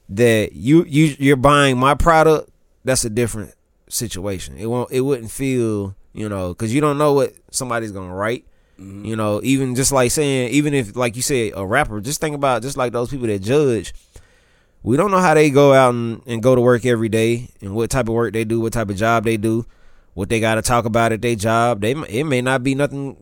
that 0.08 0.54
you 0.54 0.86
you 0.86 1.16
you're 1.20 1.36
buying 1.36 1.78
my 1.78 1.96
product, 1.96 2.50
that's 2.86 3.04
a 3.04 3.10
different 3.10 3.54
situation. 3.90 4.58
It 4.58 4.68
won't 4.68 4.92
it 4.92 5.02
wouldn't 5.02 5.32
feel 5.32 5.96
you 6.14 6.30
know 6.30 6.50
because 6.50 6.74
you 6.74 6.82
don't 6.82 6.98
know 6.98 7.14
what 7.14 7.34
somebody's 7.52 7.92
gonna 7.92 8.14
write. 8.14 8.46
Mm-hmm. 8.80 9.06
You 9.06 9.16
know, 9.16 9.42
even 9.44 9.76
just 9.76 9.92
like 9.92 10.12
saying, 10.12 10.52
even 10.52 10.74
if 10.74 10.96
like 10.96 11.16
you 11.16 11.22
said, 11.22 11.52
a 11.56 11.66
rapper, 11.66 12.00
just 12.00 12.22
think 12.22 12.36
about 12.36 12.62
just 12.62 12.78
like 12.78 12.94
those 12.94 13.10
people 13.10 13.28
that 13.28 13.40
judge. 13.40 13.94
We 14.82 14.96
don't 14.96 15.12
know 15.12 15.20
how 15.20 15.34
they 15.34 15.50
go 15.50 15.74
out 15.74 15.94
and, 15.94 16.22
and 16.26 16.42
go 16.42 16.56
to 16.56 16.62
work 16.62 16.86
every 16.86 17.10
day 17.10 17.50
and 17.60 17.76
what 17.76 17.90
type 17.90 18.08
of 18.08 18.14
work 18.14 18.32
they 18.32 18.46
do, 18.46 18.62
what 18.62 18.72
type 18.72 18.90
of 18.90 18.96
job 18.96 19.26
they 19.26 19.36
do, 19.36 19.66
what 20.14 20.30
they 20.30 20.40
got 20.40 20.56
to 20.56 20.62
talk 20.62 20.86
about 20.86 21.12
at 21.12 21.22
their 21.22 21.36
job. 21.36 21.82
They 21.82 21.92
it 21.92 22.24
may 22.24 22.42
not 22.42 22.64
be 22.64 22.76
nothing 22.76 23.18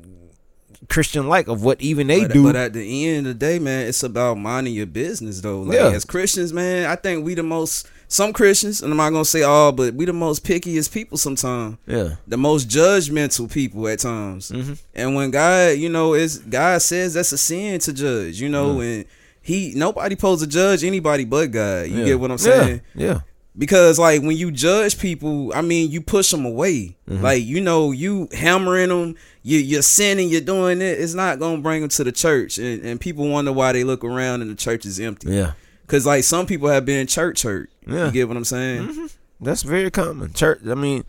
Christian 0.90 1.28
like 1.28 1.48
of 1.48 1.64
what 1.64 1.82
even 1.82 2.08
they 2.08 2.22
but, 2.22 2.34
do. 2.34 2.44
But 2.44 2.56
at 2.56 2.74
the 2.74 3.08
end 3.08 3.28
of 3.28 3.40
the 3.40 3.46
day, 3.46 3.60
man, 3.60 3.88
it's 3.88 4.04
about 4.04 4.38
minding 4.38 4.74
your 4.74 4.86
business 4.86 5.42
though. 5.42 5.62
Like 5.62 5.78
Yeah. 5.78 5.90
as 5.90 6.06
Christians, 6.06 6.54
man, 6.54 6.90
I 6.90 6.96
think 6.96 7.26
we 7.26 7.34
the 7.34 7.44
most 7.44 7.88
some 8.10 8.32
Christians, 8.32 8.82
and 8.82 8.92
I'm 8.92 8.98
not 8.98 9.10
gonna 9.10 9.26
say 9.26 9.44
all, 9.44 9.72
but 9.72 9.94
we 9.94 10.06
the 10.06 10.14
most 10.14 10.46
pickiest 10.46 10.92
people 10.94 11.18
sometimes. 11.18 11.78
yeah, 11.86 12.16
The 12.28 12.38
most 12.38 12.70
judgmental 12.70 13.52
people 13.52 13.88
at 13.88 14.00
times. 14.00 14.50
Mm-hmm. 14.52 14.74
And 14.96 15.16
when 15.16 15.32
God, 15.32 15.78
you 15.78 15.90
know, 15.90 16.14
is 16.14 16.38
God 16.40 16.82
says 16.82 17.16
that's 17.16 17.32
a 17.32 17.38
sin 17.38 17.80
to 17.82 17.94
judge, 17.94 18.40
you 18.40 18.50
know, 18.50 18.80
and 18.80 19.06
he 19.42 19.74
nobody 19.76 20.16
supposed 20.16 20.42
to 20.42 20.48
judge 20.48 20.84
anybody 20.84 21.26
but 21.26 21.52
God. 21.52 21.88
You 21.88 22.00
yeah. 22.00 22.06
get 22.06 22.20
what 22.20 22.32
I'm 22.32 22.38
saying? 22.38 22.82
Yeah, 22.96 23.06
yeah. 23.08 23.20
Because 23.58 23.98
like 23.98 24.22
when 24.22 24.36
you 24.38 24.52
judge 24.52 25.00
people 25.00 25.52
i 25.56 25.62
mean 25.62 25.90
you 25.92 26.02
push 26.02 26.32
them 26.32 26.46
away 26.46 26.96
Mm-hmm. 27.10 27.24
like 27.24 27.44
you 27.44 27.62
know 27.62 27.92
you 27.92 28.28
hammering 28.34 28.90
them 28.90 29.16
you, 29.42 29.60
you're 29.60 29.82
sinning 29.82 30.28
you're 30.30 30.42
doing 30.42 30.82
it 30.82 31.00
it's 31.00 31.14
not 31.14 31.40
gonna 31.40 31.62
bring 31.62 31.80
them 31.82 31.90
to 31.90 32.04
the 32.04 32.12
church 32.12 32.58
and, 32.58 32.84
and 32.84 33.00
people 33.00 33.28
wonder 33.30 33.54
why 33.54 33.72
they 33.72 33.86
look 33.86 34.04
around 34.04 34.42
and 34.42 34.52
the 34.52 34.56
church 34.56 34.86
is 34.86 35.00
empty 35.00 35.32
yeah. 35.32 35.54
because 35.84 36.06
like 36.06 36.24
some 36.26 36.46
people 36.46 36.68
have 36.68 36.86
been 36.86 37.08
church 37.08 37.44
hurt 37.44 37.70
Yeah. 37.88 38.08
you 38.08 38.12
get 38.12 38.28
what 38.28 38.36
i'm 38.36 38.44
saying 38.46 39.10
That's 39.40 39.62
very 39.64 39.92
common. 39.92 40.34
Church. 40.34 40.62
I 40.68 40.74
mean, 40.74 41.04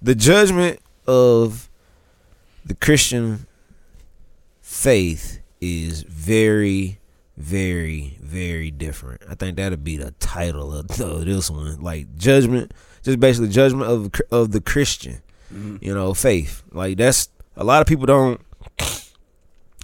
the 0.00 0.14
judgment 0.14 0.78
of 1.04 1.68
the 2.64 2.74
Christian 2.76 3.46
faith 4.60 5.40
is 5.60 6.02
very, 6.04 6.98
very, 7.42 8.16
very 8.22 8.70
different. 8.70 9.22
I 9.28 9.34
think 9.34 9.56
that'll 9.56 9.76
be 9.76 9.96
the 9.96 10.12
title 10.12 10.72
of, 10.72 10.88
of 11.00 11.24
this 11.24 11.50
one. 11.50 11.80
Like 11.80 12.16
judgment, 12.16 12.72
just 13.02 13.18
basically 13.18 13.48
judgment 13.48 13.90
of 13.90 14.10
of 14.30 14.52
the 14.52 14.60
Christian, 14.60 15.22
mm-hmm. 15.52 15.76
you 15.80 15.92
know, 15.92 16.14
faith. 16.14 16.62
Like 16.72 16.98
that's 16.98 17.28
a 17.56 17.64
lot 17.64 17.80
of 17.80 17.88
people 17.88 18.06
don't. 18.06 18.40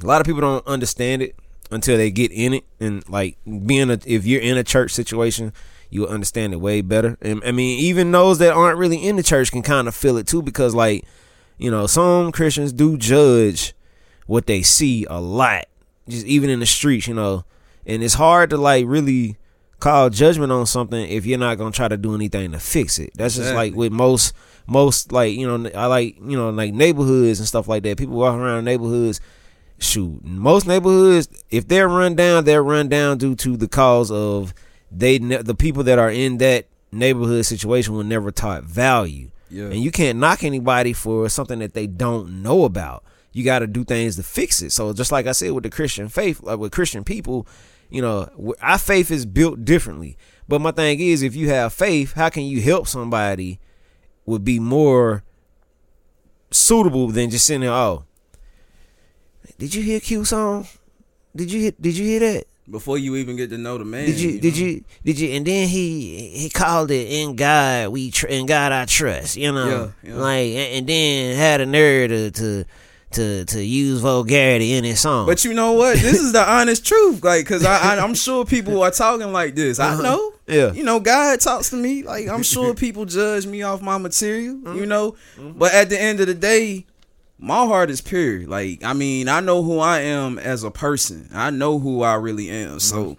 A 0.01 0.07
lot 0.07 0.21
of 0.21 0.27
people 0.27 0.41
don't 0.41 0.65
understand 0.69 1.23
it 1.23 1.35
until 1.73 1.97
they 1.97 2.13
get 2.13 2.31
in 2.31 2.55
it, 2.55 2.65
and 2.79 3.07
like 3.09 3.37
being 3.45 3.91
a 3.91 3.99
if 4.07 4.25
you're 4.25 4.41
in 4.41 4.57
a 4.57 4.63
church 4.63 4.93
situation, 4.93 5.53
you 5.91 6.03
will 6.03 6.09
understand 6.09 6.53
it 6.53 6.61
way 6.61 6.81
better. 6.81 7.19
And 7.21 7.43
I 7.45 7.51
mean, 7.51 7.81
even 7.81 8.13
those 8.13 8.39
that 8.39 8.53
aren't 8.53 8.79
really 8.79 9.05
in 9.05 9.17
the 9.17 9.25
church 9.25 9.51
can 9.51 9.63
kind 9.63 9.89
of 9.89 9.97
feel 9.97 10.17
it 10.17 10.29
too, 10.29 10.43
because 10.43 10.77
like, 10.77 11.05
you 11.57 11.73
know, 11.73 11.89
some 11.89 12.31
Christians 12.31 12.73
do 12.73 12.97
judge 12.97 13.75
what 14.27 14.47
they 14.47 14.63
see 14.63 15.05
a 15.11 15.21
lot, 15.21 15.67
just 16.09 16.27
even 16.27 16.51
in 16.51 16.61
the 16.61 16.67
streets, 16.67 17.07
you 17.07 17.15
know, 17.15 17.45
and 17.87 18.03
it's 18.03 18.15
hard 18.15 18.51
to 18.51 18.57
like 18.57 18.85
really 18.87 19.37
call 19.81 20.11
judgment 20.11 20.51
on 20.51 20.67
something 20.67 21.09
if 21.09 21.25
you're 21.25 21.39
not 21.39 21.57
gonna 21.57 21.71
try 21.71 21.89
to 21.89 21.97
do 21.97 22.15
anything 22.15 22.53
to 22.53 22.59
fix 22.59 22.99
it. 22.99 23.11
That's 23.15 23.37
just 23.37 23.55
like 23.55 23.75
with 23.75 23.93
most 23.93 24.35
most 24.67 25.13
like 25.13 25.35
you 25.35 25.47
know 25.47 25.71
I 25.75 25.87
like 25.87 26.17
you 26.17 26.37
know 26.37 26.51
like 26.51 26.75
neighborhoods 26.75 27.39
and 27.39 27.49
stuff 27.49 27.69
like 27.69 27.83
that. 27.85 27.97
People 27.99 28.17
walking 28.17 28.41
around 28.41 28.65
neighborhoods. 28.65 29.21
Shoot, 29.81 30.25
most 30.25 30.67
neighborhoods, 30.67 31.29
if 31.51 31.69
they're 31.69 31.87
run 31.89 32.17
down, 32.17 32.45
they're 32.45 32.65
run 32.65 32.89
down 32.89 33.17
due 33.17 33.37
to 33.37 33.57
the 33.57 33.69
cause 33.69 34.11
of 34.11 34.53
they 34.91 35.21
ne- 35.21 35.43
the 35.43 35.55
people 35.55 35.85
that 35.85 36.01
are 36.01 36.11
in 36.11 36.39
that 36.39 36.67
neighborhood 36.91 37.47
situation 37.47 37.95
were 37.95 38.03
never 38.03 38.33
taught 38.33 38.65
value. 38.65 39.31
Yeah. 39.51 39.67
And 39.67 39.77
you 39.77 39.93
can't 39.93 40.19
knock 40.19 40.43
anybody 40.43 40.93
for 40.93 41.29
something 41.29 41.61
that 41.61 41.75
they 41.75 41.87
don't 41.87 42.43
know 42.43 42.65
about. 42.65 43.05
You 43.39 43.45
got 43.45 43.61
to 43.61 43.67
do 43.69 43.85
things 43.85 44.17
to 44.17 44.23
fix 44.25 44.61
it. 44.63 44.73
So 44.73 44.93
just 44.93 45.13
like 45.13 45.27
I 45.29 45.33
said 45.33 45.53
with 45.53 45.63
the 45.63 45.71
Christian 45.71 46.09
faith, 46.09 46.43
like 46.43 46.59
with 46.59 46.73
Christian 46.73 47.05
people, 47.05 47.47
you 47.89 48.03
know, 48.03 48.29
our 48.61 48.79
faith 48.79 49.11
is 49.13 49.25
built 49.25 49.65
differently. 49.65 50.17
But 50.49 50.61
my 50.61 50.73
thing 50.73 50.99
is, 50.99 51.23
if 51.23 51.37
you 51.37 51.49
have 51.51 51.73
faith, 51.73 52.15
how 52.15 52.29
can 52.31 52.43
you 52.43 52.61
help 52.61 52.89
somebody? 52.89 53.61
Would 54.27 54.45
be 54.45 54.59
more 54.59 55.23
suitable 56.51 57.09
than 57.09 57.31
just 57.31 57.47
sitting 57.47 57.61
there. 57.63 57.71
Oh, 57.73 58.05
did 59.59 59.75
you 59.75 59.83
hear 59.83 60.01
Q 60.01 60.25
song? 60.25 60.67
Did 61.35 61.53
you 61.53 61.61
hear, 61.61 61.73
did 61.81 61.97
you 61.97 62.05
hear 62.05 62.21
that? 62.21 62.45
before 62.71 62.99
you 62.99 63.17
even 63.17 63.35
get 63.35 63.49
to 63.49 63.57
know 63.57 63.79
the 63.79 63.85
man 63.87 64.05
Did 64.05 64.21
you, 64.21 64.39
did 64.41 64.53
know? 64.55 64.61
you 64.61 64.85
did 65.03 65.19
you 65.19 65.31
and 65.31 65.47
then 65.47 65.69
he 65.69 66.29
he 66.37 66.51
called 66.51 66.91
it 66.91 67.09
in 67.11 67.35
God 67.35 67.89
we 67.89 68.11
tr- 68.11 68.27
in 68.27 68.45
God 68.45 68.73
I 68.73 68.85
trust 68.85 69.39
you 69.39 69.51
know 69.53 69.91
Yeah, 70.03 70.11
yeah. 70.11 70.17
like 70.19 70.49
and, 70.49 70.75
and 70.75 70.87
then 70.87 71.37
had 71.37 71.63
a 71.63 71.67
nerve 71.67 72.11
to, 72.11 72.31
to 72.31 72.65
to 73.13 73.45
to 73.47 73.65
use 73.65 74.01
vulgarity 74.01 74.75
in 74.75 74.85
his 74.85 75.01
song. 75.01 75.27
But 75.27 75.45
you 75.45 75.55
know 75.55 75.73
what? 75.73 75.99
This 75.99 76.21
is 76.21 76.33
the 76.33 76.43
honest 76.51 76.85
truth 76.87 77.25
like 77.25 77.45
because 77.45 77.65
I, 77.65 77.95
I 77.97 78.05
i'm 78.05 78.15
sure 78.15 78.45
people 78.45 78.83
are 78.83 78.91
talking 78.91 79.33
like 79.33 79.55
this. 79.55 79.79
I 79.81 79.93
Uh-huh. 79.93 80.03
know. 80.03 80.33
Yeah. 80.47 80.73
you 80.73 80.83
know 80.83 80.99
god 80.99 81.41
talks 81.41 81.69
to 81.71 81.77
me 81.77 82.03
like 82.05 82.27
i'm 82.27 82.43
sure 82.43 82.73
people 82.85 83.05
judge 83.05 83.45
me 83.47 83.61
off 83.63 83.83
my 83.83 83.99
material 83.99 84.55
Mm-hmm. 84.57 84.79
you 84.79 84.87
know 84.87 85.15
but 85.39 85.75
at 85.75 85.91
the 85.91 86.01
end 86.01 86.21
of 86.21 86.27
the 86.27 86.33
day 86.35 86.87
my 87.39 87.67
heart 87.67 87.91
is 87.91 88.01
pure. 88.01 88.47
Like 88.47 88.83
i 88.83 88.93
mean 88.95 89.29
i 89.29 89.41
know 89.41 89.63
who 89.63 89.79
i 89.79 90.01
am 90.01 90.39
as 90.39 90.65
a 90.65 90.71
person. 90.71 91.29
I 91.35 91.51
know 91.51 91.79
who 91.79 92.03
i 92.03 92.15
really 92.15 92.49
am. 92.51 92.81
So 92.81 93.17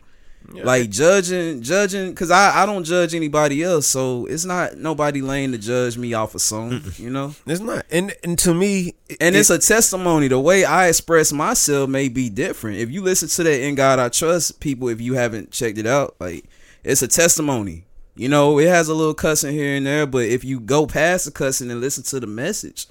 like 0.54 0.90
judging 0.90 1.62
judging 1.62 2.10
because 2.10 2.32
I, 2.32 2.64
I 2.64 2.66
don't 2.66 2.84
judge 2.84 3.14
anybody 3.14 3.64
else 3.64 3.88
so 3.88 4.26
it's 4.26 4.46
not 4.46 4.78
nobody 4.78 5.22
lane 5.22 5.52
to 5.52 5.58
judge 5.58 5.98
me 5.98 6.14
off 6.14 6.36
a 6.36 6.40
song 6.40 6.82
you 6.98 7.10
know 7.10 7.36
it's 7.46 7.62
not 7.62 7.86
and 7.92 8.14
and 8.24 8.38
to 8.40 8.54
me 8.54 8.96
and 9.20 9.36
it- 9.36 9.40
it's 9.40 9.50
a 9.50 9.60
testimony. 9.60 10.28
The 10.28 10.40
way 10.40 10.66
I 10.66 10.88
express 10.88 11.32
myself 11.32 11.90
may 11.90 12.10
be 12.10 12.30
different. 12.30 12.78
If 12.78 12.92
you 12.92 13.02
listen 13.02 13.28
to 13.30 13.44
that 13.44 13.62
"In 13.62 13.76
God 13.76 14.00
I 14.00 14.10
Trust," 14.10 14.60
people, 14.60 14.90
if 14.90 15.02
you 15.02 15.14
haven't 15.14 15.52
checked 15.52 15.78
it 15.78 15.88
out, 15.88 16.16
like 16.20 16.46
it's 16.84 17.02
a 17.02 17.08
testimony. 17.08 17.86
You 18.16 18.30
know, 18.30 18.60
it 18.60 18.68
has 18.68 18.90
a 18.90 18.94
little 18.94 19.14
cussing 19.14 19.54
here 19.54 19.76
and 19.76 19.86
there, 19.86 20.06
but 20.06 20.26
if 20.26 20.44
you 20.44 20.60
go 20.60 20.86
past 20.86 21.26
the 21.26 21.32
cussing 21.32 21.72
and 21.72 21.80
listen 21.80 22.04
to 22.06 22.20
the 22.20 22.28
message, 22.28 22.88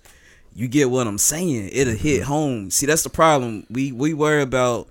you 0.54 0.68
get 0.68 0.90
what 0.90 1.06
I'm 1.06 1.18
saying. 1.18 1.70
It'll 1.72 1.94
hit 1.94 2.22
mm-hmm. 2.22 2.28
home. 2.28 2.70
See, 2.70 2.86
that's 2.86 3.02
the 3.02 3.10
problem. 3.10 3.66
We 3.70 3.92
we 3.92 4.14
worry 4.14 4.42
about 4.42 4.88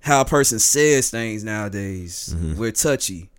how 0.00 0.20
a 0.20 0.24
person 0.24 0.58
says 0.58 1.10
things 1.10 1.44
nowadays. 1.44 2.34
Mm-hmm. 2.36 2.58
We're 2.58 2.72
touchy. 2.72 3.30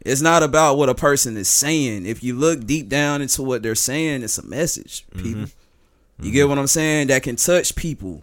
It's 0.00 0.20
not 0.20 0.42
about 0.42 0.78
what 0.78 0.88
a 0.88 0.94
person 0.94 1.36
is 1.36 1.48
saying. 1.48 2.06
If 2.06 2.22
you 2.22 2.34
look 2.34 2.64
deep 2.64 2.88
down 2.88 3.22
into 3.22 3.42
what 3.42 3.62
they're 3.62 3.74
saying, 3.74 4.22
it's 4.22 4.38
a 4.38 4.46
message, 4.46 5.04
mm-hmm. 5.08 5.22
people. 5.22 5.40
You 5.40 5.46
mm-hmm. 6.20 6.30
get 6.32 6.48
what 6.48 6.58
I'm 6.58 6.66
saying? 6.66 7.08
That 7.08 7.22
can 7.22 7.36
touch 7.36 7.74
people. 7.74 8.22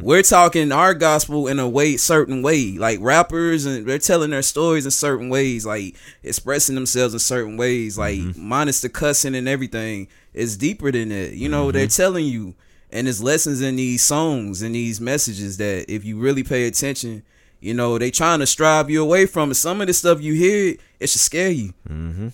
We're 0.00 0.22
talking 0.22 0.72
our 0.72 0.94
gospel 0.94 1.48
in 1.48 1.58
a 1.58 1.68
way, 1.68 1.96
certain 1.96 2.42
way, 2.42 2.72
like 2.72 3.00
rappers, 3.00 3.64
and 3.64 3.86
they're 3.86 3.98
telling 3.98 4.30
their 4.30 4.42
stories 4.42 4.84
in 4.84 4.90
certain 4.90 5.30
ways, 5.30 5.64
like 5.64 5.96
expressing 6.22 6.74
themselves 6.74 7.14
in 7.14 7.20
certain 7.20 7.56
ways, 7.56 7.96
like 7.96 8.20
minus 8.36 8.82
the 8.82 8.88
cussing 8.88 9.34
and 9.34 9.48
everything. 9.48 10.08
It's 10.34 10.56
deeper 10.56 10.92
than 10.92 11.08
that. 11.08 11.32
You 11.32 11.48
know, 11.48 11.72
they're 11.72 11.86
telling 11.86 12.26
you, 12.26 12.54
and 12.96 13.06
there's 13.06 13.22
lessons 13.22 13.60
in 13.60 13.76
these 13.76 14.02
songs 14.02 14.62
and 14.62 14.74
these 14.74 15.02
messages 15.02 15.58
that 15.58 15.84
if 15.92 16.02
you 16.02 16.16
really 16.16 16.42
pay 16.42 16.66
attention, 16.66 17.22
you 17.60 17.74
know, 17.74 17.98
they 17.98 18.10
trying 18.10 18.40
to 18.40 18.46
strive 18.46 18.88
you 18.88 19.02
away 19.02 19.26
from 19.26 19.50
it. 19.50 19.56
Some 19.56 19.82
of 19.82 19.86
the 19.86 19.92
stuff 19.92 20.22
you 20.22 20.32
hear, 20.32 20.76
it 20.98 21.08
should 21.10 21.20
scare 21.20 21.50
you. 21.50 21.74
Mm-hmm. 21.86 22.28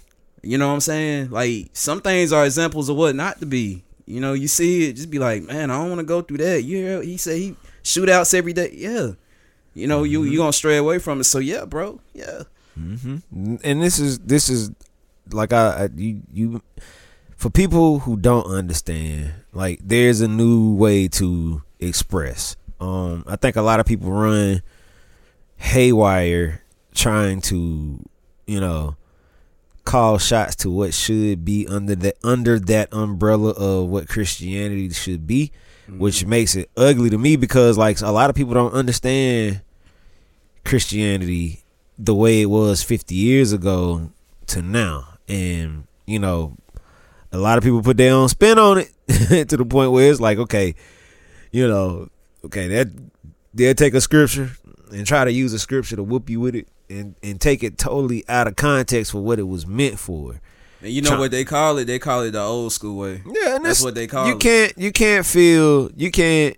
You 0.44 0.58
know 0.58 0.68
what 0.68 0.74
I'm 0.74 0.80
saying? 0.80 1.30
Like 1.30 1.70
some 1.72 2.00
things 2.00 2.32
are 2.32 2.44
examples 2.44 2.88
of 2.88 2.96
what 2.96 3.16
not 3.16 3.40
to 3.40 3.46
be. 3.46 3.82
You 4.06 4.20
know, 4.20 4.34
you 4.34 4.46
see 4.46 4.88
it, 4.88 4.92
just 4.92 5.10
be 5.10 5.18
like, 5.18 5.42
man, 5.42 5.72
I 5.72 5.78
don't 5.78 5.88
want 5.88 5.98
to 5.98 6.06
go 6.06 6.22
through 6.22 6.38
that. 6.38 6.62
You 6.62 6.76
hear, 6.76 7.02
he 7.02 7.16
said 7.16 7.38
he 7.38 7.56
shootouts 7.82 8.32
every 8.32 8.52
day. 8.52 8.70
Yeah. 8.72 9.12
You 9.74 9.88
know, 9.88 10.04
you 10.04 10.20
mm-hmm. 10.20 10.30
you 10.30 10.38
gonna 10.38 10.52
stray 10.52 10.76
away 10.76 11.00
from 11.00 11.20
it. 11.20 11.24
So 11.24 11.40
yeah, 11.40 11.64
bro. 11.64 12.00
Yeah. 12.14 12.42
Mm-hmm. 12.78 13.56
and 13.64 13.82
this 13.82 13.98
is 13.98 14.20
this 14.20 14.48
is 14.48 14.70
like 15.32 15.52
I, 15.52 15.84
I 15.84 15.88
you 15.96 16.22
you 16.32 16.62
for 17.42 17.50
people 17.50 17.98
who 17.98 18.16
don't 18.16 18.46
understand 18.46 19.32
like 19.52 19.80
there's 19.82 20.20
a 20.20 20.28
new 20.28 20.72
way 20.74 21.08
to 21.08 21.60
express 21.80 22.54
um 22.80 23.24
i 23.26 23.34
think 23.34 23.56
a 23.56 23.62
lot 23.62 23.80
of 23.80 23.86
people 23.86 24.12
run 24.12 24.62
haywire 25.56 26.62
trying 26.94 27.40
to 27.40 27.98
you 28.46 28.60
know 28.60 28.94
call 29.84 30.18
shots 30.18 30.54
to 30.54 30.70
what 30.70 30.94
should 30.94 31.44
be 31.44 31.66
under 31.66 31.96
that 31.96 32.16
under 32.22 32.60
that 32.60 32.88
umbrella 32.94 33.50
of 33.50 33.88
what 33.88 34.06
christianity 34.06 34.88
should 34.90 35.26
be 35.26 35.50
which 35.88 36.24
makes 36.24 36.54
it 36.54 36.70
ugly 36.76 37.10
to 37.10 37.18
me 37.18 37.34
because 37.34 37.76
like 37.76 38.00
a 38.02 38.12
lot 38.12 38.30
of 38.30 38.36
people 38.36 38.54
don't 38.54 38.72
understand 38.72 39.60
Christianity 40.64 41.64
the 41.98 42.14
way 42.14 42.40
it 42.40 42.46
was 42.46 42.84
50 42.84 43.16
years 43.16 43.52
ago 43.52 44.12
to 44.46 44.62
now. 44.62 45.18
And, 45.28 45.88
you 46.06 46.20
know, 46.20 46.56
a 47.32 47.38
lot 47.38 47.58
of 47.58 47.64
people 47.64 47.82
put 47.82 47.96
their 47.96 48.12
own 48.14 48.28
spin 48.28 48.58
on 48.58 48.78
it 48.78 48.90
to 49.48 49.56
the 49.56 49.64
point 49.64 49.90
where 49.92 50.10
it's 50.10 50.20
like, 50.20 50.38
okay, 50.38 50.74
you 51.50 51.66
know, 51.66 52.08
okay, 52.44 52.68
that 52.68 52.88
they'll 53.54 53.74
take 53.74 53.94
a 53.94 54.00
scripture 54.00 54.50
and 54.92 55.06
try 55.06 55.24
to 55.24 55.32
use 55.32 55.52
a 55.52 55.58
scripture 55.58 55.96
to 55.96 56.02
whoop 56.02 56.28
you 56.28 56.40
with 56.40 56.54
it 56.54 56.68
and, 56.90 57.14
and 57.22 57.40
take 57.40 57.62
it 57.62 57.78
totally 57.78 58.24
out 58.28 58.46
of 58.46 58.56
context 58.56 59.12
for 59.12 59.22
what 59.22 59.38
it 59.38 59.44
was 59.48 59.66
meant 59.66 59.98
for. 59.98 60.40
And 60.82 60.90
you 60.90 61.00
know 61.00 61.10
Try- 61.10 61.18
what 61.18 61.30
they 61.30 61.44
call 61.44 61.78
it? 61.78 61.84
They 61.86 61.98
call 61.98 62.22
it 62.22 62.32
the 62.32 62.40
old 62.40 62.72
school 62.72 62.98
way. 62.98 63.22
Yeah, 63.24 63.56
and 63.56 63.64
That's 63.64 63.82
what 63.82 63.94
they 63.94 64.06
call 64.06 64.26
you 64.26 64.34
it. 64.34 64.40
can't 64.40 64.76
you 64.76 64.90
can't 64.92 65.24
feel 65.24 65.90
you 65.96 66.10
can't 66.10 66.56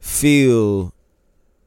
feel 0.00 0.92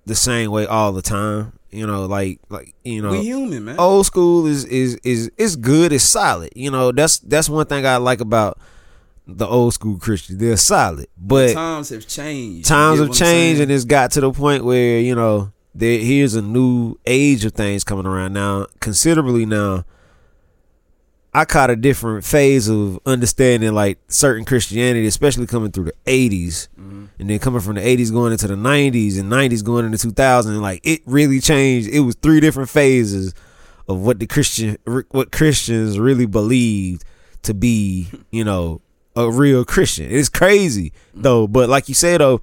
the 0.05 0.15
same 0.15 0.51
way 0.51 0.65
all 0.65 0.91
the 0.91 1.01
time. 1.01 1.53
You 1.71 1.87
know, 1.87 2.05
like 2.05 2.39
like 2.49 2.75
you 2.83 3.01
know, 3.01 3.11
we 3.11 3.21
human, 3.21 3.65
man. 3.65 3.79
old 3.79 4.05
school 4.05 4.45
is 4.45 4.65
is 4.65 4.95
is 5.03 5.31
is 5.37 5.55
good. 5.55 5.93
It's 5.93 6.03
solid. 6.03 6.49
You 6.55 6.69
know, 6.69 6.91
that's 6.91 7.19
that's 7.19 7.49
one 7.49 7.65
thing 7.65 7.85
I 7.85 7.97
like 7.97 8.19
about 8.19 8.59
the 9.25 9.47
old 9.47 9.73
school 9.73 9.97
Christians. 9.97 10.39
They're 10.39 10.57
solid, 10.57 11.07
but 11.17 11.53
times 11.53 11.89
have 11.89 12.07
changed. 12.07 12.67
times 12.67 12.99
have 12.99 13.07
get 13.07 13.11
what 13.11 13.21
I'm 13.21 13.27
changed, 13.27 13.61
and 13.61 13.71
it's 13.71 13.85
got 13.85 14.11
to 14.11 14.21
the 14.21 14.31
point 14.31 14.65
where 14.65 14.99
you 14.99 15.15
know 15.15 15.53
there 15.73 15.97
here's 15.99 16.35
a 16.35 16.41
new 16.41 16.97
age 17.05 17.45
of 17.45 17.53
things 17.53 17.83
coming 17.83 18.05
around 18.05 18.33
now, 18.33 18.67
considerably 18.79 19.45
now. 19.45 19.85
I 21.33 21.45
caught 21.45 21.69
a 21.69 21.77
different 21.77 22.25
phase 22.25 22.67
of 22.67 22.99
understanding 23.05 23.73
like 23.73 23.99
certain 24.09 24.43
Christianity, 24.43 25.07
especially 25.07 25.47
coming 25.47 25.71
through 25.71 25.85
the 25.85 25.93
80s 26.05 26.67
Mm-hmm. 26.77 27.05
and 27.19 27.29
then 27.29 27.39
coming 27.39 27.61
from 27.61 27.75
the 27.75 27.81
80s 27.81 28.11
going 28.11 28.31
into 28.33 28.47
the 28.47 28.55
90s 28.55 29.17
and 29.19 29.31
90s 29.31 29.63
going 29.63 29.85
into 29.85 29.97
2000 29.97 30.51
and 30.53 30.61
like 30.61 30.81
it 30.83 31.01
really 31.05 31.39
changed. 31.39 31.87
It 31.89 32.01
was 32.01 32.15
three 32.15 32.39
different 32.41 32.69
phases 32.69 33.33
of 33.87 33.99
what 33.99 34.19
the 34.19 34.27
Christian 34.27 34.77
what 35.11 35.31
Christians 35.31 35.97
really 35.99 36.25
believed 36.25 37.03
to 37.43 37.53
be, 37.53 38.09
you 38.31 38.43
know, 38.43 38.81
a 39.15 39.29
real 39.31 39.63
Christian. 39.63 40.07
It's 40.11 40.29
crazy 40.29 40.91
though, 41.13 41.47
but 41.47 41.69
like 41.69 41.87
you 41.87 41.95
said 41.95 42.19
though, 42.19 42.41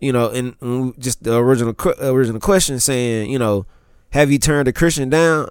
you 0.00 0.12
know, 0.12 0.30
and, 0.30 0.54
and 0.60 0.98
just 1.00 1.22
the 1.22 1.36
original 1.36 1.74
original 2.00 2.40
question 2.40 2.80
saying, 2.80 3.30
you 3.30 3.38
know, 3.38 3.66
have 4.10 4.30
you 4.30 4.38
turned 4.38 4.68
a 4.68 4.72
Christian 4.72 5.10
down? 5.10 5.50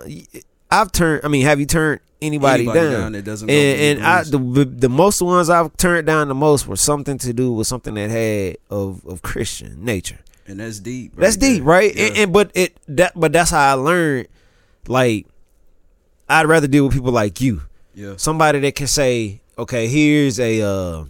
I've 0.71 0.91
turned. 0.91 1.21
I 1.23 1.27
mean, 1.27 1.45
have 1.45 1.59
you 1.59 1.65
turned 1.65 2.01
anybody, 2.21 2.63
Anybody 2.63 2.79
down? 2.79 3.01
down 3.01 3.11
that 3.13 3.25
doesn't 3.25 3.49
and 3.49 3.99
and 3.99 4.05
I 4.05 4.23
the 4.23 4.65
the 4.65 4.89
most 4.89 5.21
ones 5.21 5.49
I've 5.49 5.75
turned 5.77 6.07
down 6.07 6.27
the 6.27 6.35
most 6.35 6.67
were 6.67 6.75
something 6.75 7.17
to 7.19 7.33
do 7.33 7.51
with 7.51 7.67
something 7.67 7.93
that 7.95 8.09
had 8.09 8.57
of 8.69 9.05
of 9.05 9.21
Christian 9.21 9.83
nature. 9.85 10.19
and 10.47 10.59
that's 10.59 10.79
deep. 10.79 11.15
That's 11.15 11.37
deep, 11.37 11.63
right? 11.63 11.95
Yeah. 11.95 12.05
And, 12.07 12.17
and 12.17 12.33
but 12.33 12.51
it 12.55 12.77
that 12.87 13.13
but 13.19 13.31
that's 13.31 13.51
how 13.51 13.71
I 13.71 13.73
learned. 13.73 14.27
Like, 14.87 15.27
I'd 16.29 16.45
rather 16.47 16.67
deal 16.67 16.85
with 16.85 16.93
people 16.93 17.11
like 17.11 17.41
you, 17.41 17.61
yeah. 17.95 18.13
somebody 18.17 18.59
that 18.59 18.75
can 18.75 18.87
say, 18.87 19.41
okay, 19.57 19.87
here's 19.87 20.39
a 20.39 20.61
uh 20.61 21.05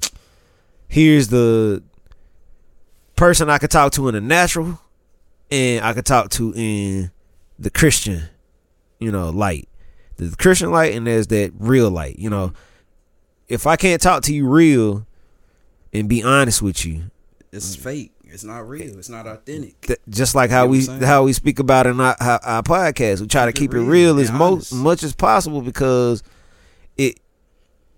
here's 0.88 1.27
the 1.29 1.81
person 3.15 3.50
I 3.50 3.57
could 3.57 3.71
talk 3.71 3.91
to 3.93 4.07
in 4.09 4.15
the 4.15 4.21
natural, 4.21 4.79
and 5.51 5.83
I 5.83 5.93
could 5.93 6.05
talk 6.05 6.29
to 6.31 6.53
in 6.55 7.12
the 7.59 7.69
Christian, 7.69 8.24
you 8.99 9.11
know, 9.11 9.29
light. 9.29 9.67
There's 10.17 10.31
the 10.31 10.37
Christian 10.37 10.71
light, 10.71 10.93
and 10.93 11.05
there's 11.07 11.27
that 11.27 11.51
real 11.57 11.89
light. 11.91 12.17
You 12.19 12.29
know, 12.29 12.53
if 13.47 13.67
I 13.67 13.75
can't 13.75 14.01
talk 14.01 14.23
to 14.23 14.33
you 14.33 14.47
real 14.47 15.05
and 15.93 16.07
be 16.07 16.23
honest 16.23 16.61
with 16.61 16.85
you, 16.85 17.03
It's 17.51 17.75
fake. 17.75 18.11
It's 18.23 18.43
not 18.43 18.67
real. 18.67 18.97
It's 18.97 19.07
not 19.09 19.27
authentic. 19.27 19.79
th- 19.81 19.99
just 20.09 20.35
like 20.35 20.49
how 20.49 20.67
get 20.67 20.87
what 20.89 20.99
we 20.99 21.05
how 21.05 21.23
we 21.23 21.31
speak 21.33 21.59
about 21.59 21.87
in 21.87 22.01
our, 22.01 22.15
our, 22.19 22.39
our 22.43 22.63
podcast, 22.63 23.21
we 23.21 23.27
try 23.27 23.45
to 23.45 23.53
Keep 23.53 23.71
keep 23.71 23.73
it 23.73 23.77
it 23.77 23.81
real 23.81 24.15
real 24.15 24.19
as 24.19 24.31
mo- 24.31 24.61
much 24.73 25.03
as 25.03 25.15
possible 25.15 25.61
because 25.61 26.21
it 26.97 27.19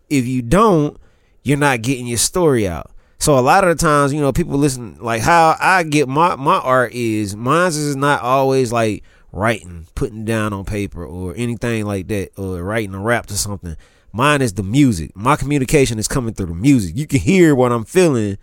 if 0.09 0.25
you 0.27 0.41
don't, 0.41 0.97
you're 1.43 1.57
not 1.57 1.81
getting 1.81 2.05
your 2.07 2.17
story 2.19 2.67
out. 2.67 2.91
So 3.19 3.37
a 3.37 3.41
lot 3.41 3.67
of 3.67 3.75
the 3.75 3.81
times, 3.83 4.13
you 4.13 4.21
know, 4.21 4.31
people 4.31 4.57
listen 4.59 4.97
like 4.99 5.21
how 5.21 5.55
I 5.59 5.81
get 5.83 6.07
my 6.07 6.35
my 6.35 6.59
art 6.59 6.93
is 6.93 7.35
mine 7.35 7.67
is 7.67 7.95
not 7.95 8.21
always 8.21 8.71
like 8.71 9.03
writing, 9.37 9.87
putting 9.95 10.25
down 10.25 10.51
on 10.53 10.65
paper 10.65 11.05
or 11.05 11.33
anything 11.37 11.85
like 11.85 12.07
that, 12.07 12.31
or 12.37 12.61
writing 12.63 12.93
a 12.95 12.99
rap 12.99 13.27
to 13.27 13.37
something. 13.37 13.75
Mine 14.11 14.41
is 14.41 14.53
the 14.53 14.63
music. 14.63 15.15
My 15.15 15.35
communication 15.35 15.99
is 15.99 16.07
coming 16.07 16.33
through 16.33 16.47
the 16.47 16.55
music. 16.55 16.97
You 16.97 17.05
can 17.07 17.19
hear 17.19 17.53
what 17.53 17.71
I'm 17.71 17.85
feeling 17.85 18.37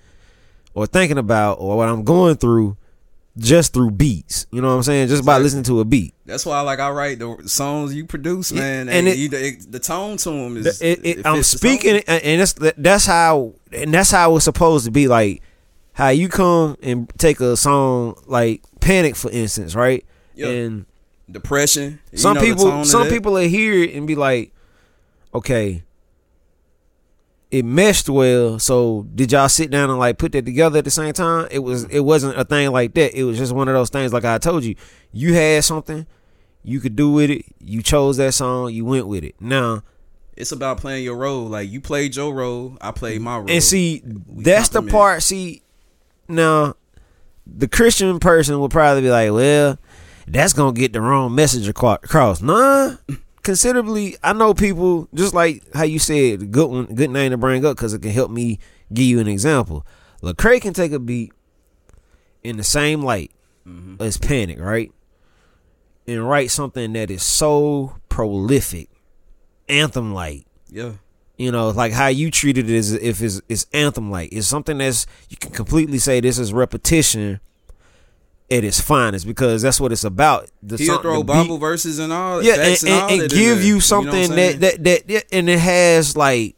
or 0.75 0.87
thinking 0.87 1.19
about 1.19 1.55
or 1.55 1.77
what 1.77 1.89
I'm 1.89 2.05
going 2.05 2.37
through 2.37 2.77
just 3.37 3.73
through 3.73 3.91
beats. 3.91 4.47
You 4.53 4.61
know 4.63 4.69
what 4.69 4.75
I'm 4.75 4.83
saying? 4.85 5.09
Just 5.09 5.25
by 5.25 5.39
listening 5.39 5.65
to 5.65 5.81
a 5.81 5.85
beat. 5.85 6.15
That's 6.27 6.47
why, 6.47 6.61
like, 6.61 6.79
I 6.79 6.91
write 6.91 7.19
the 7.19 7.43
songs 7.47 7.93
you 7.93 8.05
produce, 8.07 8.53
Yeah, 8.53 8.61
man, 8.61 8.81
and 8.89 8.91
and, 8.91 9.09
it- 9.09 9.17
you, 9.19 9.29
the, 9.29 9.67
the 9.71 9.81
tone 9.81 10.17
to 10.19 10.31
them 10.31 10.57
is. 10.59 10.81
It- 10.81 11.01
it- 11.05 11.19
it 11.19 11.27
I'm 11.27 11.43
speaking, 11.43 12.03
and 12.07 12.41
it's 12.41 12.53
that's 12.53 13.07
how, 13.07 13.55
and 13.73 13.93
that's 13.93 14.13
how 14.13 14.37
it's 14.37 14.45
supposed 14.45 14.85
to 14.85 14.93
be. 14.93 15.09
Like 15.09 15.43
how 15.95 16.11
you 16.11 16.29
come 16.29 16.77
and 16.83 17.11
take 17.19 17.41
a 17.41 17.57
song 17.57 18.15
like 18.27 18.63
"Panic," 18.81 19.17
for 19.17 19.31
instance, 19.33 19.75
right? 19.75 20.05
Yeah. 20.35 20.49
And 20.49 20.87
depression. 21.31 22.01
you 22.13 22.19
some 22.19 22.35
know 22.35 22.41
people, 22.43 22.85
some 22.85 23.09
people 23.09 23.39
are 23.39 23.43
hear 23.47 23.83
it 23.83 23.95
and 23.95 24.07
be 24.07 24.15
like, 24.15 24.53
"Okay, 25.35 25.83
it 27.51 27.65
meshed 27.65 28.09
well." 28.09 28.59
So 28.59 29.07
did 29.15 29.33
y'all 29.33 29.49
sit 29.49 29.71
down 29.71 29.91
and 29.91 29.99
like 29.99 30.19
put 30.19 30.33
that 30.33 30.45
together 30.45 30.79
at 30.79 30.85
the 30.85 30.91
same 30.91 31.13
time? 31.13 31.49
It 31.51 31.61
was, 31.61 31.85
it 31.85 32.01
wasn't 32.01 32.39
a 32.39 32.45
thing 32.45 32.71
like 32.73 32.95
that. 32.95 33.15
It 33.19 33.25
was 33.25 33.39
just 33.39 33.53
one 33.53 33.69
of 33.69 33.75
those 33.75 33.91
things. 33.91 34.13
Like 34.13 34.25
I 34.25 34.39
told 34.39 34.65
you, 34.65 34.75
you 35.13 35.35
had 35.35 35.65
something. 35.65 36.07
You 36.63 36.81
could 36.81 36.97
do 36.97 37.13
with 37.13 37.31
it. 37.31 37.45
You 37.61 37.83
chose 37.83 38.17
that 38.17 38.33
song. 38.33 38.73
You 38.73 38.85
went 38.85 39.07
with 39.07 39.23
it. 39.23 39.35
Now, 39.39 39.83
It's 40.37 40.51
about 40.51 40.79
playing 40.79 41.05
your 41.05 41.17
role. 41.17 41.45
Like 41.45 41.71
you 41.71 41.81
played 41.81 42.17
your 42.17 42.35
role, 42.35 42.77
I 42.81 42.91
played 42.91 43.21
my 43.21 43.37
role. 43.37 43.51
And 43.51 43.63
see, 43.63 44.03
We 44.27 44.43
that's 44.45 44.71
the 44.71 44.83
part. 44.83 45.23
See, 45.23 45.63
now 46.27 46.75
the 47.47 47.69
Christian 47.69 48.19
person 48.19 48.59
will 48.59 48.71
probably 48.71 49.03
be 49.03 49.11
like, 49.11 49.31
"Well, 49.31 49.79
that's 50.27 50.53
gonna 50.53 50.73
get 50.73 50.93
the 50.93 51.01
wrong 51.01 51.35
message 51.35 51.69
across." 51.69 52.41
Nah, 52.41 52.97
considerably. 53.43 54.17
I 54.23 54.33
know 54.33 54.55
people 54.55 55.09
just 55.15 55.35
like 55.35 55.63
how 55.75 55.85
you 55.85 55.99
said, 55.99 56.51
good 56.51 56.71
one, 56.71 56.87
good 56.87 57.11
name 57.11 57.31
to 57.31 57.37
bring 57.37 57.65
up 57.65 57.77
because 57.77 57.93
it 57.95 58.03
can 58.03 58.11
help 58.11 58.31
me 58.31 58.59
give 58.93 59.05
you 59.07 59.21
an 59.21 59.29
example. 59.29 59.87
Lecrae 60.23 60.61
can 60.61 60.73
take 60.73 60.93
a 60.93 60.99
beat 60.99 61.33
in 62.43 62.57
the 62.57 62.65
same 62.65 63.03
light 63.03 63.31
Mhm. 63.67 64.01
as 64.01 64.17
Panic, 64.19 64.59
right, 64.61 64.93
and 66.07 66.29
write 66.29 66.51
something 66.51 66.93
that 66.95 67.11
is 67.11 67.23
so 67.23 67.95
prolific, 68.09 68.89
anthem 69.69 70.13
like 70.15 70.45
yeah, 70.71 70.93
you 71.39 71.51
know, 71.53 71.71
like 71.71 71.93
how 71.93 72.09
you 72.09 72.31
treated 72.31 72.69
it 72.69 72.77
as 72.77 72.93
if 72.93 73.23
it's, 73.23 73.41
it's 73.49 73.67
anthem 73.73 74.11
like. 74.11 74.31
It's 74.33 74.47
something 74.47 74.79
that's 74.79 75.07
you 75.29 75.37
can 75.37 75.51
completely 75.53 75.99
say 75.99 76.21
this 76.21 76.39
is 76.39 76.53
repetition 76.53 77.41
at 78.51 78.63
its 78.63 78.81
finest 78.81 79.27
because 79.27 79.63
that's 79.63 79.81
what 79.81 79.91
it's 79.93 80.05
about. 80.05 80.51
The 80.63 80.77
he'll 80.77 80.87
song- 80.95 81.03
throw 81.03 81.19
the 81.19 81.25
beat- 81.25 81.33
Bible 81.33 81.59
verses 81.59 81.99
and 81.99 82.13
all. 82.13 82.43
yeah, 82.43 82.55
and, 82.55 82.63
and, 82.63 82.83
and, 82.85 82.93
all 82.93 83.09
and 83.11 83.21
that 83.23 83.33
in 83.33 83.39
give 83.39 83.65
you 83.65 83.75
know 83.75 83.81
something 83.81 84.31
what 84.31 84.31
I'm 84.31 84.37
that, 84.37 84.61
that 84.61 84.85
that 84.85 85.09
that 85.09 85.25
and 85.33 85.49
it 85.49 85.59
has 85.59 86.17
like 86.17 86.57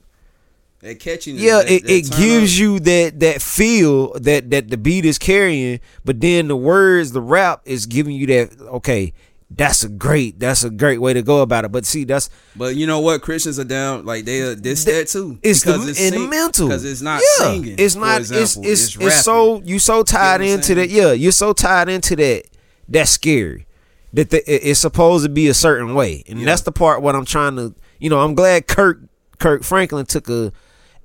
that 0.81 0.99
catchiness. 0.99 1.38
yeah, 1.38 1.59
that, 1.59 1.70
it, 1.70 1.83
that 1.85 1.90
it 1.92 2.11
gives 2.16 2.57
up. 2.57 2.61
you 2.61 2.81
that 2.81 3.20
that 3.20 3.42
feel 3.42 4.12
that 4.14 4.51
that 4.51 4.68
the 4.68 4.77
beat 4.77 5.05
is 5.05 5.18
carrying, 5.18 5.81
but 6.05 6.20
then 6.20 6.49
the 6.49 6.57
words, 6.57 7.12
the 7.12 7.20
rap 7.22 7.62
is 7.64 7.87
giving 7.87 8.14
you 8.14 8.27
that 8.27 8.61
okay. 8.61 9.12
That's 9.48 9.85
a 9.85 9.88
great. 9.88 10.40
That's 10.40 10.64
a 10.64 10.70
great 10.70 10.98
way 11.00 11.12
to 11.14 11.22
go 11.22 11.40
about 11.40 11.64
it. 11.64 11.70
But 11.72 11.87
see, 11.87 12.02
that's 12.02 12.30
But 12.56 12.74
you 12.74 12.87
know 12.87 12.98
what? 13.00 13.22
Christians 13.22 13.61
are 13.61 13.64
down. 13.64 14.04
Like 14.04 14.24
they 14.24 14.40
are 14.40 14.54
this 14.56 14.85
that 14.85 15.06
too. 15.09 15.38
it's 15.42 15.62
the 15.62 15.72
Because 15.72 16.00
in 16.00 16.14
the 16.14 16.26
mental 16.28 16.66
because 16.66 16.85
it's 16.85 17.00
not 17.00 17.22
yeah. 17.38 17.44
singing. 17.52 17.76
It's 17.78 17.94
not. 17.94 18.18
example. 18.20 18.42
it's 18.42 18.56
it's 18.56 18.82
it's, 18.87 18.96
rapping. 18.96 19.11
so 19.12 19.62
you 19.62 19.78
so 19.78 20.02
tied 20.02 20.40
I'm 20.40 20.48
into 20.48 20.74
that. 20.74 20.90
Yeah, 20.90 21.12
you're 21.12 21.30
so 21.32 21.52
tied 21.52 21.88
into 21.88 22.16
that. 22.16 22.44
That's 22.88 23.11
scary. 23.12 23.66
That 24.12 24.30
the, 24.30 24.38
it- 24.52 24.62
it's 24.70 24.80
supposed 24.80 25.24
to 25.24 25.28
be 25.30 25.46
a 25.46 25.54
certain 25.54 25.94
way, 25.94 26.24
and 26.28 26.40
Yeah. 26.40 26.46
that's 26.46 26.62
the 26.62 26.72
part 26.72 27.00
what 27.00 27.14
I'm 27.14 27.24
trying 27.24 27.54
to. 27.56 27.72
You 28.00 28.11
know, 28.11 28.18
I'm 28.18 28.35
glad 28.35 28.66
Kirk 28.66 28.98
Kirk 29.38 29.62
Franklin 29.62 30.06
took 30.06 30.28
a 30.28 30.52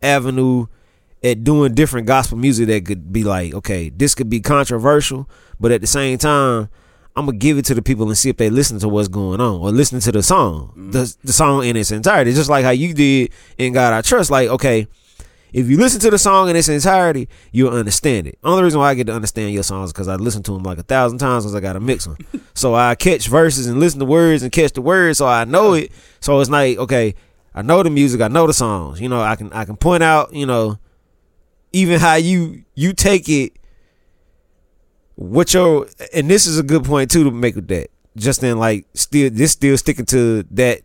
avenue 0.01 0.65
at 1.23 1.43
doing 1.43 1.75
different 1.75 2.07
gospel 2.07 2.37
music 2.39 2.67
that 2.67 2.85
could 2.85 3.13
be 3.13 3.23
like, 3.23 3.53
okay, 3.53 3.89
this 3.89 4.15
could 4.15 4.29
be 4.29 4.39
controversial, 4.39 5.29
but 5.59 5.71
at 5.71 5.81
the 5.81 5.87
same 5.87 6.17
time. 6.17 6.69
I'm 7.15 7.25
gonna 7.25 7.37
give 7.37 7.57
it 7.57 7.65
to 7.65 7.73
the 7.75 7.81
people 7.81 8.07
and 8.07 8.17
see 8.17 8.29
if 8.29 8.37
they 8.37 8.49
listen 8.49 8.79
to 8.79 8.87
what's 8.87 9.07
going 9.09 9.41
on 9.41 9.59
or 9.61 9.71
listen 9.71 9.99
to 9.99 10.11
the 10.11 10.23
song, 10.23 10.69
Mm-hmm. 10.69 10.91
the 10.91 11.15
the 11.23 11.33
song 11.33 11.65
in 11.65 11.75
its 11.75 11.91
entirety. 11.91 12.33
Just 12.33 12.49
like 12.49 12.63
how 12.63 12.71
you 12.71 12.93
did 12.93 13.31
in 13.57 13.73
God 13.73 13.93
I 13.93 14.01
Trust. 14.01 14.31
Like, 14.31 14.47
okay, 14.49 14.87
if 15.51 15.67
you 15.69 15.77
listen 15.77 15.99
to 16.01 16.09
the 16.09 16.17
song 16.17 16.49
in 16.49 16.55
its 16.55 16.69
entirety, 16.69 17.27
you'll 17.51 17.73
understand 17.73 18.27
it. 18.27 18.39
Only 18.43 18.63
reason 18.63 18.79
why 18.79 18.91
I 18.91 18.93
get 18.93 19.07
to 19.07 19.13
understand 19.13 19.53
your 19.53 19.63
songs 19.63 19.89
is 19.89 19.93
because 19.93 20.07
I 20.07 20.15
listen 20.15 20.41
to 20.43 20.53
them 20.53 20.63
like 20.63 20.77
a 20.77 20.83
thousand 20.83 21.17
times 21.17 21.43
because 21.43 21.53
I 21.55 21.59
got 21.59 21.73
to 21.73 21.81
mix 21.81 22.05
them. 22.05 22.17
so 22.53 22.73
I 22.75 22.95
catch 22.95 23.27
verses 23.27 23.67
and 23.67 23.77
listen 23.79 23.99
to 23.99 24.05
words 24.05 24.43
and 24.43 24.51
catch 24.51 24.71
the 24.71 24.81
words, 24.81 25.17
so 25.17 25.27
I 25.27 25.43
know 25.43 25.73
it. 25.73 25.91
So 26.21 26.39
it's 26.39 26.49
like, 26.49 26.77
okay, 26.77 27.15
I 27.53 27.61
know 27.63 27.83
the 27.83 27.89
music, 27.89 28.21
I 28.21 28.29
know 28.29 28.47
the 28.47 28.53
songs. 28.53 29.01
You 29.01 29.09
know, 29.09 29.19
I 29.21 29.35
can 29.35 29.51
I 29.51 29.65
can 29.65 29.75
point 29.75 30.03
out, 30.03 30.33
you 30.33 30.45
know, 30.45 30.79
even 31.73 31.99
how 31.99 32.15
you 32.15 32.63
you 32.75 32.93
take 32.93 33.27
it 33.27 33.51
what 35.15 35.53
your 35.53 35.87
and 36.13 36.29
this 36.29 36.45
is 36.47 36.57
a 36.57 36.63
good 36.63 36.83
point 36.83 37.11
too 37.11 37.23
to 37.23 37.31
make 37.31 37.55
with 37.55 37.67
that. 37.67 37.89
Just 38.17 38.43
in 38.43 38.57
like 38.57 38.85
still 38.93 39.29
this 39.31 39.51
still 39.53 39.77
sticking 39.77 40.05
to 40.07 40.43
that 40.51 40.81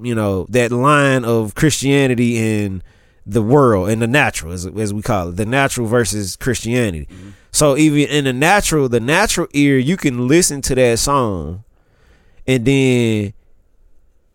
you 0.00 0.14
know 0.14 0.46
that 0.50 0.72
line 0.72 1.24
of 1.24 1.54
Christianity 1.54 2.38
and 2.38 2.82
the 3.26 3.42
world 3.42 3.90
and 3.90 4.00
the 4.00 4.06
natural 4.06 4.52
as, 4.52 4.66
as 4.66 4.94
we 4.94 5.02
call 5.02 5.28
it 5.28 5.36
the 5.36 5.46
natural 5.46 5.86
versus 5.86 6.36
Christianity. 6.36 7.06
Mm-hmm. 7.10 7.30
So 7.52 7.76
even 7.76 8.08
in 8.08 8.24
the 8.24 8.32
natural, 8.32 8.88
the 8.88 9.00
natural 9.00 9.48
ear, 9.52 9.78
you 9.78 9.96
can 9.96 10.28
listen 10.28 10.62
to 10.62 10.74
that 10.74 10.98
song, 10.98 11.64
and 12.46 12.64
then 12.64 13.32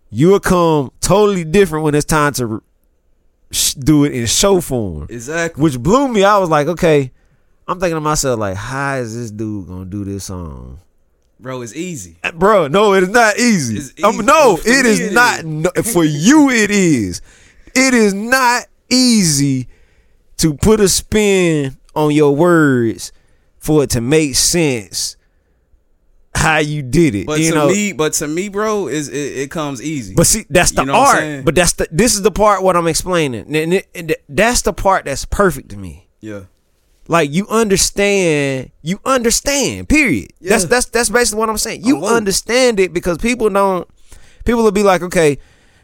you 0.10 0.30
will 0.30 0.40
come 0.40 0.92
totally 1.00 1.44
different 1.44 1.84
when 1.86 1.96
it's 1.96 2.06
time 2.06 2.34
to 2.34 2.62
sh- 3.52 3.74
do 3.74 4.04
it 4.04 4.14
in 4.14 4.26
show 4.26 4.62
form 4.62 5.08
Exactly. 5.10 5.62
which 5.62 5.80
blew 5.80 6.08
me. 6.08 6.24
I 6.24 6.38
was 6.38 6.50
like, 6.50 6.68
okay, 6.68 7.12
I'm 7.68 7.80
thinking 7.80 7.96
to 7.96 8.02
myself, 8.02 8.40
like, 8.40 8.56
how 8.58 8.96
is 8.98 9.16
this 9.16 9.32
dude 9.32 9.68
gonna 9.68 9.86
do 9.86 10.04
this 10.04 10.26
song? 10.26 10.80
Bro, 11.40 11.62
it's 11.62 11.76
easy. 11.76 12.18
Uh, 12.24 12.32
Bro, 12.32 12.68
no, 12.70 12.94
it 12.94 13.04
is 13.04 13.10
not 13.10 13.38
easy. 13.38 13.78
It's 13.78 14.04
Um, 14.04 14.18
no, 14.26 14.58
For 14.58 14.70
it 14.70 14.86
is 14.86 15.00
it 15.00 15.14
not. 15.14 15.40
is. 15.40 15.46
No, 15.46 15.70
for 15.92 16.04
you, 16.06 16.50
it 16.50 16.72
is. 16.72 17.22
It 17.76 17.94
is 17.94 18.14
not 18.14 18.66
easy 18.90 19.68
to 20.38 20.54
put 20.54 20.80
a 20.80 20.88
spin 20.88 21.78
on 21.96 22.12
your 22.12 22.36
words 22.36 23.12
for 23.60 23.84
it 23.84 23.90
to 23.92 24.02
make 24.02 24.36
sense. 24.36 25.16
How 26.36 26.58
you 26.58 26.82
did 26.82 27.14
it, 27.16 27.28
But 27.28 27.40
you 27.42 27.52
to 27.52 27.56
know. 27.56 27.68
me, 27.70 27.94
but 27.94 28.14
to 28.14 28.28
me, 28.28 28.50
bro, 28.50 28.88
is 28.88 29.08
it, 29.08 29.14
it 29.16 29.52
comes 29.52 29.82
easy. 29.82 30.16
But 30.16 30.26
see, 30.28 30.46
that's 30.50 30.72
the 30.72 30.82
You 30.82 30.88
know 30.88 30.96
art. 30.96 31.46
But 31.46 31.56
that's 31.56 31.74
the. 31.74 31.88
This 31.92 32.16
is 32.16 32.22
the 32.24 32.32
part 32.32 32.64
what 32.64 32.76
I'm 32.76 32.88
explaining. 32.88 33.56
And 33.56 33.74
it- 33.76 33.88
and 33.94 34.16
that's 34.28 34.64
the 34.64 34.74
part 34.74 35.06
that's 35.06 35.26
perfect 35.26 35.70
to 35.70 35.78
me. 35.78 36.10
yeah. 36.22 36.42
Like 37.08 37.32
you 37.32 37.48
understand, 37.50 38.72
you 38.82 39.00
understand. 39.06 39.90
Period. 39.90 40.32
That's 40.42 40.64
Yeah. 40.64 40.70
that's 40.70 40.86
that's 40.88 41.10
basically 41.10 41.40
what 41.40 41.50
I'm 41.50 41.58
saying. 41.58 41.84
You 41.86 42.06
understand 42.06 42.80
it 42.80 42.94
because 42.94 43.18
people 43.18 43.50
don't. 43.50 43.88
People 44.46 44.64
will 44.64 44.72
be 44.72 44.84
like, 44.84 45.02
okay, 45.02 45.38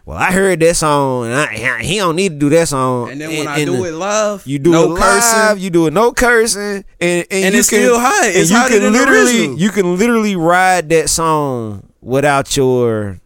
well, 0.05 0.17
I 0.17 0.31
heard 0.31 0.59
that 0.61 0.75
song, 0.75 1.25
and 1.27 1.35
I, 1.35 1.81
he 1.83 1.97
don't 1.97 2.15
need 2.15 2.29
to 2.33 2.37
do 2.39 2.49
that 2.49 2.67
song. 2.67 3.11
And 3.11 3.21
then 3.21 3.29
when 3.29 3.47
I 3.47 3.63
do 3.63 3.83
it 3.85 3.91
live, 3.93 4.45
you 4.47 4.59
do 4.59 4.71
no 4.71 4.83
it 4.85 4.87
live, 4.89 4.99
cursing. 5.21 5.63
you 5.63 5.69
do 5.69 5.87
it 5.87 5.93
no 5.93 6.11
cursing, 6.13 6.61
and 6.61 6.85
and, 6.99 7.25
And 7.31 7.53
you 7.53 7.59
it's 7.59 7.69
can, 7.69 7.79
still 7.79 7.99
high. 7.99 8.27
and 8.27 8.49
you 8.49 8.55
can 8.67 8.91
literally, 8.93 9.55
you 9.55 9.69
can 9.69 9.97
literally 9.97 10.35
ride 10.35 10.89
that 10.89 11.09
song 11.09 11.83
without 12.01 12.55
your. 12.57 13.19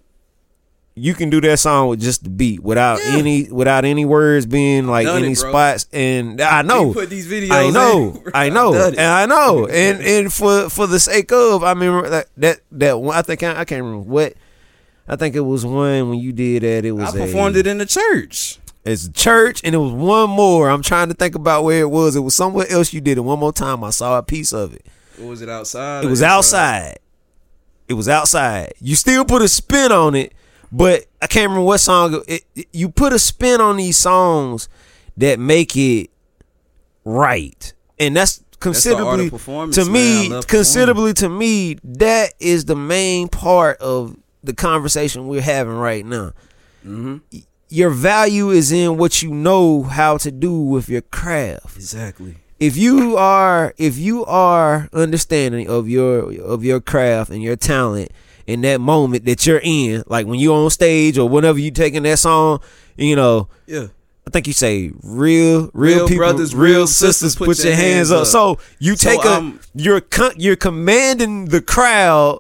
You 0.95 1.15
can 1.15 1.31
do 1.31 1.41
that 1.41 1.57
song 1.57 1.87
with 1.87 2.01
just 2.01 2.23
the 2.23 2.29
beat, 2.29 2.59
without 2.61 2.99
Yeah. 3.03 3.17
any 3.17 3.49
without 3.51 3.83
any 3.83 4.05
words 4.05 4.45
being 4.45 4.85
like 4.85 5.07
it, 5.07 5.09
any 5.15 5.33
bro. 5.33 5.49
spots. 5.49 5.87
And 5.91 6.39
I 6.39 6.61
know 6.61 6.89
We 6.89 6.93
put 6.93 7.09
these 7.09 7.27
videos. 7.27 7.51
I 7.51 7.69
know, 7.71 8.21
in. 8.25 8.31
I 8.35 8.49
know, 8.49 8.73
and. 8.75 8.99
I 8.99 9.25
know, 9.25 9.65
and 9.71 10.01
and 10.01 10.31
for 10.31 10.69
for 10.69 10.85
the 10.85 10.99
sake 10.99 11.31
of, 11.31 11.63
I 11.63 11.73
mean 11.73 12.03
that 12.11 12.27
that 12.37 12.59
that 12.73 12.99
one. 12.99 13.15
I 13.17 13.23
think 13.23 13.41
I, 13.41 13.61
I 13.61 13.65
can't 13.65 13.81
remember 13.83 14.07
what. 14.07 14.33
I 15.07 15.15
think 15.15 15.35
it 15.35 15.41
was 15.41 15.65
one 15.65 16.09
when 16.09 16.19
you 16.19 16.31
did 16.31 16.61
that. 16.63 16.85
It 16.85 16.91
was 16.91 17.15
I 17.15 17.25
performed 17.25 17.55
a, 17.55 17.59
it 17.59 17.67
in 17.67 17.79
the 17.79 17.85
church. 17.85 18.59
It's 18.85 19.07
a 19.07 19.11
church, 19.11 19.61
and 19.63 19.73
it 19.73 19.79
was 19.79 19.91
one 19.93 20.29
more. 20.29 20.69
I'm 20.69 20.81
trying 20.83 21.07
to 21.07 21.13
think 21.13 21.35
about 21.35 21.63
where 21.63 21.79
it 21.81 21.89
was. 21.89 22.15
It 22.15 22.19
was 22.21 22.35
somewhere 22.35 22.67
else 22.69 22.93
you 22.93 23.01
did 23.01 23.17
it. 23.17 23.21
One 23.21 23.39
more 23.39 23.51
time, 23.53 23.83
I 23.83 23.89
saw 23.89 24.17
a 24.17 24.23
piece 24.23 24.53
of 24.53 24.73
it. 24.73 24.85
Or 25.21 25.27
was 25.29 25.41
it 25.41 25.49
outside? 25.49 26.03
It 26.05 26.07
was 26.09 26.21
outside. 26.21 26.99
It 27.87 27.93
was 27.95 28.07
outside. 28.07 28.73
You 28.79 28.95
still 28.95 29.25
put 29.25 29.41
a 29.41 29.47
spin 29.47 29.91
on 29.91 30.15
it, 30.15 30.33
but 30.73 31.05
I 31.21 31.27
can't 31.27 31.47
remember 31.49 31.65
what 31.65 31.77
song. 31.79 32.23
It, 32.27 32.43
it- 32.55 32.67
you 32.73 32.89
put 32.89 33.13
a 33.13 33.19
spin 33.19 33.61
on 33.61 33.77
these 33.77 33.97
songs 33.97 34.67
that 35.17 35.39
make 35.39 35.77
it 35.77 36.09
right, 37.05 37.73
and 37.99 38.15
that's 38.15 38.37
the 38.37 38.43
art 38.43 38.55
of 38.55 38.59
considerably 38.59 39.29
performance, 39.29 39.75
to 39.75 39.85
man. 39.85 40.29
me. 40.31 40.41
Considerably 40.47 41.13
to 41.15 41.29
me, 41.29 41.77
that 41.83 42.33
is 42.39 42.65
the 42.65 42.75
main 42.75 43.27
part 43.27 43.77
of 43.79 44.15
the 44.43 44.53
conversation 44.53 45.27
we're 45.27 45.41
having 45.41 45.73
right 45.75 46.05
now. 46.05 46.31
Mhm. 46.85 47.21
Your 47.69 47.89
value 47.89 48.49
is 48.49 48.71
in 48.71 48.97
what 48.97 49.21
you 49.23 49.31
know 49.33 49.83
how 49.83 50.17
to 50.17 50.31
do 50.31 50.53
with 50.59 50.89
your 50.89 51.01
craft 51.01 51.75
Exactly. 51.75 52.35
if 52.59 52.77
you 52.77 53.15
are 53.17 53.73
if 53.77 53.97
you 53.97 54.23
are 54.25 54.89
understanding 54.93 55.67
of 55.69 55.89
your 55.89 56.31
of 56.41 56.63
your 56.63 56.79
craft 56.79 57.31
and 57.31 57.41
your 57.41 57.55
talent 57.55 58.11
in 58.47 58.61
that 58.61 58.79
moment 58.81 59.25
that 59.25 59.45
you're 59.45 59.61
in 59.63 60.03
like 60.07 60.25
when 60.27 60.39
you're 60.39 60.55
on 60.55 60.69
stage 60.69 61.17
or 61.17 61.27
whenever 61.29 61.57
you're 61.59 61.71
taking 61.71 62.03
that 62.03 62.19
song 62.19 62.59
you 62.97 63.15
know 63.15 63.47
Yeah. 63.67 63.87
i 64.27 64.29
think 64.29 64.47
you 64.47 64.53
say 64.53 64.91
real 65.01 65.69
real, 65.73 65.97
Real 65.99 66.07
people, 66.07 66.17
brothers, 66.25 66.53
real 66.53 66.85
sisters 66.87 67.35
put, 67.35 67.63
your 67.63 67.73
hands 67.75 68.11
up. 68.11 68.25
so 68.27 68.59
you 68.79 68.95
So, 68.95 69.09
take 69.09 69.23
a 69.25 69.33
um, 69.33 69.59
you're 69.73 70.01
con- 70.01 70.33
you're 70.37 70.55
commanding 70.57 71.45
the 71.45 71.61
crowd 71.61 72.39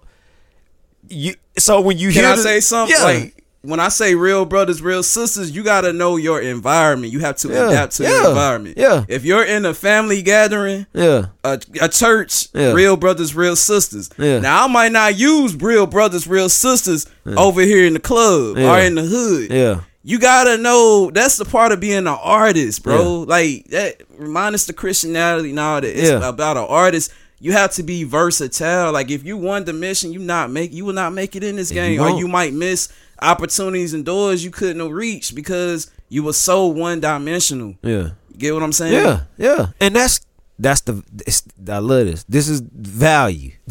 you 1.07 1.35
so 1.57 1.79
when 1.81 1.97
you 1.97 2.11
Can 2.11 2.21
hear 2.23 2.31
I 2.31 2.35
the- 2.35 2.41
say 2.41 2.59
something? 2.59 2.95
yeah. 2.97 3.03
Like 3.03 3.42
when 3.63 3.79
I 3.79 3.87
say 3.87 4.13
real 4.13 4.43
brothers, 4.45 4.81
real 4.81 5.03
sisters, 5.03 5.51
you 5.51 5.63
gotta 5.63 5.93
know 5.93 6.17
your 6.17 6.41
environment. 6.41 7.13
You 7.13 7.19
have 7.19 7.37
to 7.37 7.47
Yeah, 7.49 7.69
adapt 7.69 7.95
to 7.97 8.03
yeah, 8.03 8.09
your 8.09 8.29
environment. 8.29 8.77
yeah. 8.77 9.05
If 9.07 9.23
you're 9.23 9.43
in 9.45 9.65
a 9.65 9.73
family 9.73 10.21
gathering, 10.21 10.85
yeah 10.93 11.27
a, 11.45 11.59
a 11.81 11.87
church, 11.89 12.47
Yeah. 12.53 12.73
real 12.73 12.97
brothers, 12.97 13.33
real 13.33 13.55
sisters. 13.55 14.09
Yeah. 14.17 14.39
Now 14.39 14.65
I 14.65 14.67
might 14.67 14.91
not 14.91 15.17
use 15.17 15.55
real 15.55 15.87
brothers, 15.87 16.27
real 16.27 16.49
sisters 16.49 17.05
over 17.25 17.61
here 17.61 17.85
in 17.85 17.93
the 17.93 17.99
club 18.01 18.57
or 18.57 18.79
in 18.79 18.95
the 18.95 19.03
hood. 19.03 19.49
yeah 19.49 19.79
You 20.03 20.19
gotta 20.19 20.57
know 20.57 21.09
that's 21.11 21.37
the 21.37 21.45
part 21.45 21.71
of 21.71 21.79
being 21.79 21.99
an 21.99 22.07
artist, 22.07 22.83
bro. 22.83 23.21
Like 23.21 23.67
that 23.69 24.01
remind 24.17 24.55
us 24.55 24.65
the 24.65 24.73
Christianity 24.73 25.51
and 25.51 25.59
all 25.59 25.79
that. 25.79 25.87
It's 25.97 26.09
about 26.09 26.57
an 26.57 26.65
artist. 26.67 27.13
You 27.39 27.51
have 27.53 27.71
to 27.73 27.83
be 27.83 28.03
versatile. 28.05 28.91
Like 28.93 29.09
if 29.11 29.25
you 29.25 29.35
one 29.37 29.63
dimension, 29.65 30.11
you 30.13 30.19
not 30.19 30.49
make 30.51 30.73
you 30.73 30.83
will 30.85 30.93
not 30.93 31.13
make 31.13 31.35
it 31.37 31.43
in 31.43 31.55
this 31.57 31.71
you 31.71 31.75
game, 31.75 31.99
or 32.01 32.17
you 32.17 32.27
might 32.27 32.53
miss 32.53 32.87
opportunities 33.21 33.93
and 33.93 34.05
doors 34.05 34.43
you 34.43 34.51
couldn't 34.51 34.91
reach 34.91 35.33
because 35.35 35.91
you 36.09 36.23
were 36.23 36.33
so 36.33 36.67
one 36.67 36.99
dimensional. 36.99 37.75
yeah 37.81 38.09
You 38.29 38.37
get 38.37 38.53
what 38.53 38.63
I'm 38.63 38.73
saying? 38.73 38.93
Yeah, 38.93 39.21
yeah, 39.37 39.67
and 39.79 39.95
that's 39.95 40.21
that's 40.59 40.81
the 40.81 41.03
it's, 41.25 41.43
I 41.67 41.79
love 41.79 42.05
this. 42.05 42.23
This 42.25 42.47
is 42.47 42.61
value. 42.61 43.51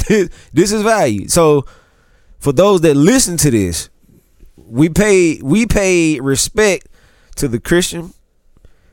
this 0.52 0.72
is 0.72 0.82
value. 0.82 1.28
So 1.28 1.64
for 2.38 2.52
those 2.52 2.80
that 2.82 2.94
listen 2.94 3.36
to 3.38 3.50
this, 3.50 3.88
we 4.56 4.88
pay 4.88 5.40
we 5.42 5.66
pay 5.66 6.18
respect 6.20 6.88
to 7.36 7.48
the 7.48 7.60
Christian, 7.60 8.12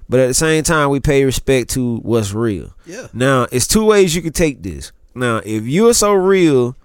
but 0.08 0.20
at 0.20 0.28
the 0.28 0.34
same 0.34 0.64
time 0.64 0.90
we 0.90 1.00
pay 1.00 1.24
respect 1.26 1.72
to 1.72 1.98
what's 1.98 2.34
real. 2.34 2.74
Yeah. 2.86 3.08
Now 3.14 3.48
it's 3.52 3.68
two 3.68 3.86
ways 3.86 4.16
you 4.16 4.22
can 4.22 4.34
take 4.34 4.62
this. 4.62 4.92
Now 5.16 5.38
if 5.44 5.64
you're 5.66 5.94
so 5.94 6.14
real 6.14 6.76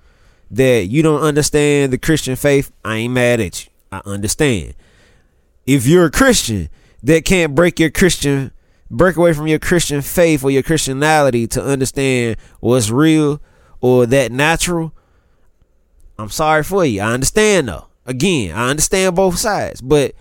that 0.55 0.87
you 0.87 1.03
don't 1.03 1.23
understand 1.23 1.93
the 1.93 1.99
Christian 1.99 2.37
faith, 2.37 2.73
I 2.85 2.97
ain't 2.97 3.15
mad 3.15 3.41
at 3.41 3.65
you. 3.65 3.71
I 3.93 4.01
understand 4.05 4.75
if 5.67 5.87
you're 5.87 6.07
a 6.07 6.11
Christian 6.11 6.69
that 7.03 7.25
can't 7.25 7.55
break 7.55 7.79
your 7.79 7.91
Christian 7.91 8.51
break 8.91 9.17
away 9.17 9.33
from 9.33 9.47
your 9.47 9.59
Christian 9.59 10.03
faith 10.03 10.45
or 10.45 10.51
your 10.51 10.63
Christianality 10.63 11.49
to 11.51 11.63
understand 11.63 12.37
what's 12.61 12.91
real 12.91 13.41
or 13.81 14.07
that 14.07 14.31
natural, 14.31 14.93
I'm 16.19 16.29
sorry 16.29 16.63
for 16.63 16.85
you. 16.85 17.01
I 17.01 17.13
understand 17.13 17.69
though. 17.69 17.87
Again, 18.07 18.55
I 18.55 18.71
understand 18.71 19.17
both 19.17 19.39
sides, 19.39 19.81
but 19.81 20.15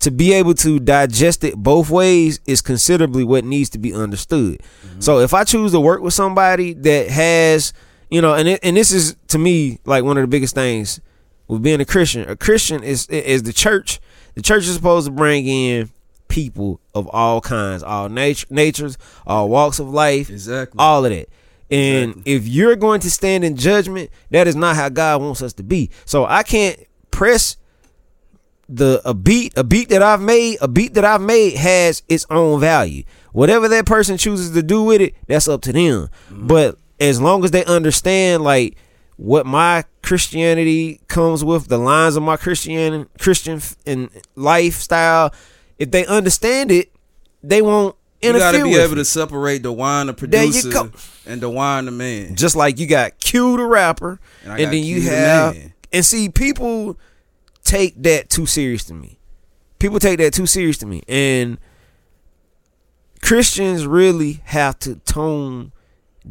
to 0.00 0.10
be 0.10 0.32
able 0.32 0.54
to 0.54 0.78
digest 0.78 1.44
it 1.44 1.56
both 1.56 1.90
ways 1.90 2.40
is 2.46 2.60
considerably 2.60 3.24
what 3.24 3.44
needs 3.44 3.70
to 3.70 3.78
be 3.78 3.92
understood. 3.94 4.58
Mm-hmm. 4.58 5.00
So 5.00 5.20
if 5.20 5.34
I 5.34 5.44
choose 5.44 5.72
to 5.72 5.80
work 5.80 6.02
with 6.02 6.14
somebody 6.14 6.72
that 6.74 7.08
has, 7.08 7.72
you 8.10 8.20
know, 8.20 8.34
and 8.34 8.48
it, 8.48 8.60
and 8.62 8.76
this 8.76 8.92
is 8.92 9.16
to 9.28 9.38
me 9.38 9.78
like 9.84 10.04
one 10.04 10.16
of 10.16 10.22
the 10.22 10.28
biggest 10.28 10.54
things 10.54 11.00
with 11.48 11.62
being 11.62 11.80
a 11.80 11.84
Christian. 11.84 12.28
A 12.28 12.36
Christian 12.36 12.82
is 12.82 13.06
is 13.08 13.42
the 13.44 13.52
church. 13.52 14.00
The 14.34 14.42
church 14.42 14.64
is 14.64 14.74
supposed 14.74 15.06
to 15.06 15.12
bring 15.12 15.46
in 15.46 15.90
people 16.28 16.80
of 16.94 17.08
all 17.08 17.40
kinds, 17.40 17.82
all 17.82 18.08
nature, 18.08 18.46
natures, 18.50 18.96
all 19.26 19.48
walks 19.48 19.78
of 19.80 19.88
life, 19.88 20.30
Exactly. 20.30 20.76
all 20.78 21.04
of 21.04 21.10
that. 21.10 21.28
And 21.70 22.10
Exactly. 22.10 22.32
if 22.32 22.48
you're 22.48 22.76
going 22.76 23.00
to 23.00 23.10
stand 23.10 23.44
in 23.44 23.56
judgment, 23.56 24.10
that 24.30 24.46
is 24.46 24.56
not 24.56 24.76
how 24.76 24.88
God 24.88 25.20
wants 25.20 25.42
us 25.42 25.52
to 25.54 25.62
be. 25.62 25.90
So 26.04 26.24
I 26.24 26.42
can't 26.42 26.78
press 27.10 27.56
the 28.68 29.02
a 29.04 29.12
beat 29.14 29.52
a 29.56 29.64
beat 29.64 29.88
that 29.88 30.00
I've 30.02 30.20
made 30.20 30.58
a 30.60 30.68
beat 30.68 30.94
that 30.94 31.04
I've 31.04 31.20
made 31.20 31.54
has 31.56 32.02
its 32.08 32.24
own 32.30 32.60
value. 32.60 33.02
Whatever 33.32 33.68
that 33.68 33.86
person 33.86 34.16
chooses 34.16 34.52
to 34.52 34.62
do 34.62 34.84
with 34.84 35.00
it, 35.00 35.14
that's 35.26 35.48
up 35.48 35.62
to 35.62 35.72
them. 35.72 36.08
Mm-hmm. 36.30 36.46
But 36.46 36.78
as 37.00 37.20
long 37.20 37.42
as 37.44 37.50
they 37.50 37.64
understand 37.64 38.44
like 38.44 38.76
what 39.16 39.46
my 39.46 39.84
Christianity 40.02 41.00
comes 41.08 41.42
with, 41.44 41.66
the 41.68 41.78
lines 41.78 42.16
of 42.16 42.22
my 42.22 42.36
Christian 42.36 43.08
Christian 43.18 43.60
and 43.86 44.08
lifestyle, 44.36 45.32
if 45.78 45.90
they 45.90 46.06
understand 46.06 46.70
it, 46.70 46.90
they 47.42 47.62
won't 47.62 47.96
You 48.22 48.30
interfere 48.30 48.52
gotta 48.52 48.64
be 48.64 48.74
able 48.76 48.92
it. 48.92 48.96
to 48.96 49.04
separate 49.04 49.62
the 49.62 49.72
wine 49.72 50.06
the 50.06 50.14
producer 50.14 50.90
and 51.26 51.40
the 51.40 51.48
wine 51.50 51.86
the 51.86 51.90
man. 51.90 52.34
Just 52.36 52.54
like 52.56 52.78
you 52.78 52.86
got 52.86 53.18
Q 53.18 53.56
the 53.56 53.64
rapper, 53.64 54.20
And 54.44 54.52
and, 54.60 54.72
then 54.72 54.82
you 54.84 55.00
the 55.00 55.10
have 55.10 55.54
man. 55.54 55.72
and 55.92 56.04
see 56.06 56.28
people 56.28 56.98
take 57.64 58.02
that 58.02 58.28
too 58.30 58.46
serious 58.46 58.84
to 58.84 58.94
me. 58.94 59.18
People 59.78 59.98
take 60.00 60.18
that 60.18 60.34
too 60.34 60.46
serious 60.46 60.76
to 60.78 60.86
me, 60.86 61.02
and 61.08 61.56
Christians 63.22 63.86
really 63.86 64.40
have 64.44 64.78
to 64.80 64.96
tone 64.96 65.72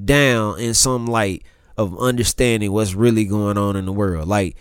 down 0.06 0.60
in 0.60 0.74
some 0.74 1.06
light 1.08 1.44
of 1.78 1.98
understanding 2.00 2.72
what's 2.72 2.94
really 2.94 3.26
going 3.26 3.58
on 3.58 3.76
in 3.76 3.86
the 3.86 3.94
world. 3.94 4.28
Like 4.28 4.56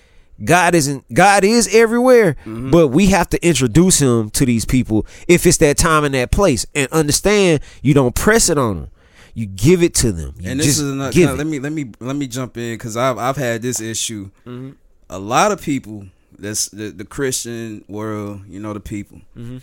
God 0.44 0.74
isn't 0.74 1.12
God 1.12 1.42
is 1.44 1.68
everywhere, 1.74 2.36
but 2.46 2.88
we 2.88 3.06
have 3.06 3.28
to 3.30 3.46
introduce 3.46 3.98
him 4.00 4.30
to 4.30 4.46
these 4.46 4.64
people 4.64 5.06
if 5.26 5.46
it's 5.46 5.56
that 5.58 5.76
time 5.76 6.04
and 6.04 6.14
that 6.14 6.30
place 6.30 6.64
and 6.74 6.86
understand 6.92 7.60
you 7.82 7.92
don't 7.94 8.14
press 8.14 8.48
it 8.48 8.56
on 8.58 8.76
them. 8.76 8.90
You 9.34 9.46
give 9.46 9.82
it 9.82 9.94
to 9.96 10.12
them. 10.12 10.34
You 10.38 10.50
and 10.50 10.60
this 10.60 10.78
is 10.78 10.90
another. 10.90 11.18
now, 11.20 11.32
let 11.34 11.46
me 11.46 11.58
let 11.60 11.72
me 11.72 11.90
let 12.00 12.16
me 12.16 12.26
jump 12.28 12.56
in 12.56 12.74
because 12.74 12.96
I've 12.96 13.18
I've 13.18 13.36
had 13.36 13.62
this 13.62 13.80
issue. 13.80 14.30
Mm-hmm. 14.46 14.70
A 15.10 15.18
lot 15.18 15.52
of 15.52 15.60
people 15.62 16.06
that's 16.38 16.68
the, 16.68 16.90
the 16.90 17.04
Christian 17.04 17.84
world, 17.88 18.42
you 18.48 18.60
know, 18.60 18.72
the 18.72 18.80
people. 18.80 19.20
Mm-hmm. 19.36 19.58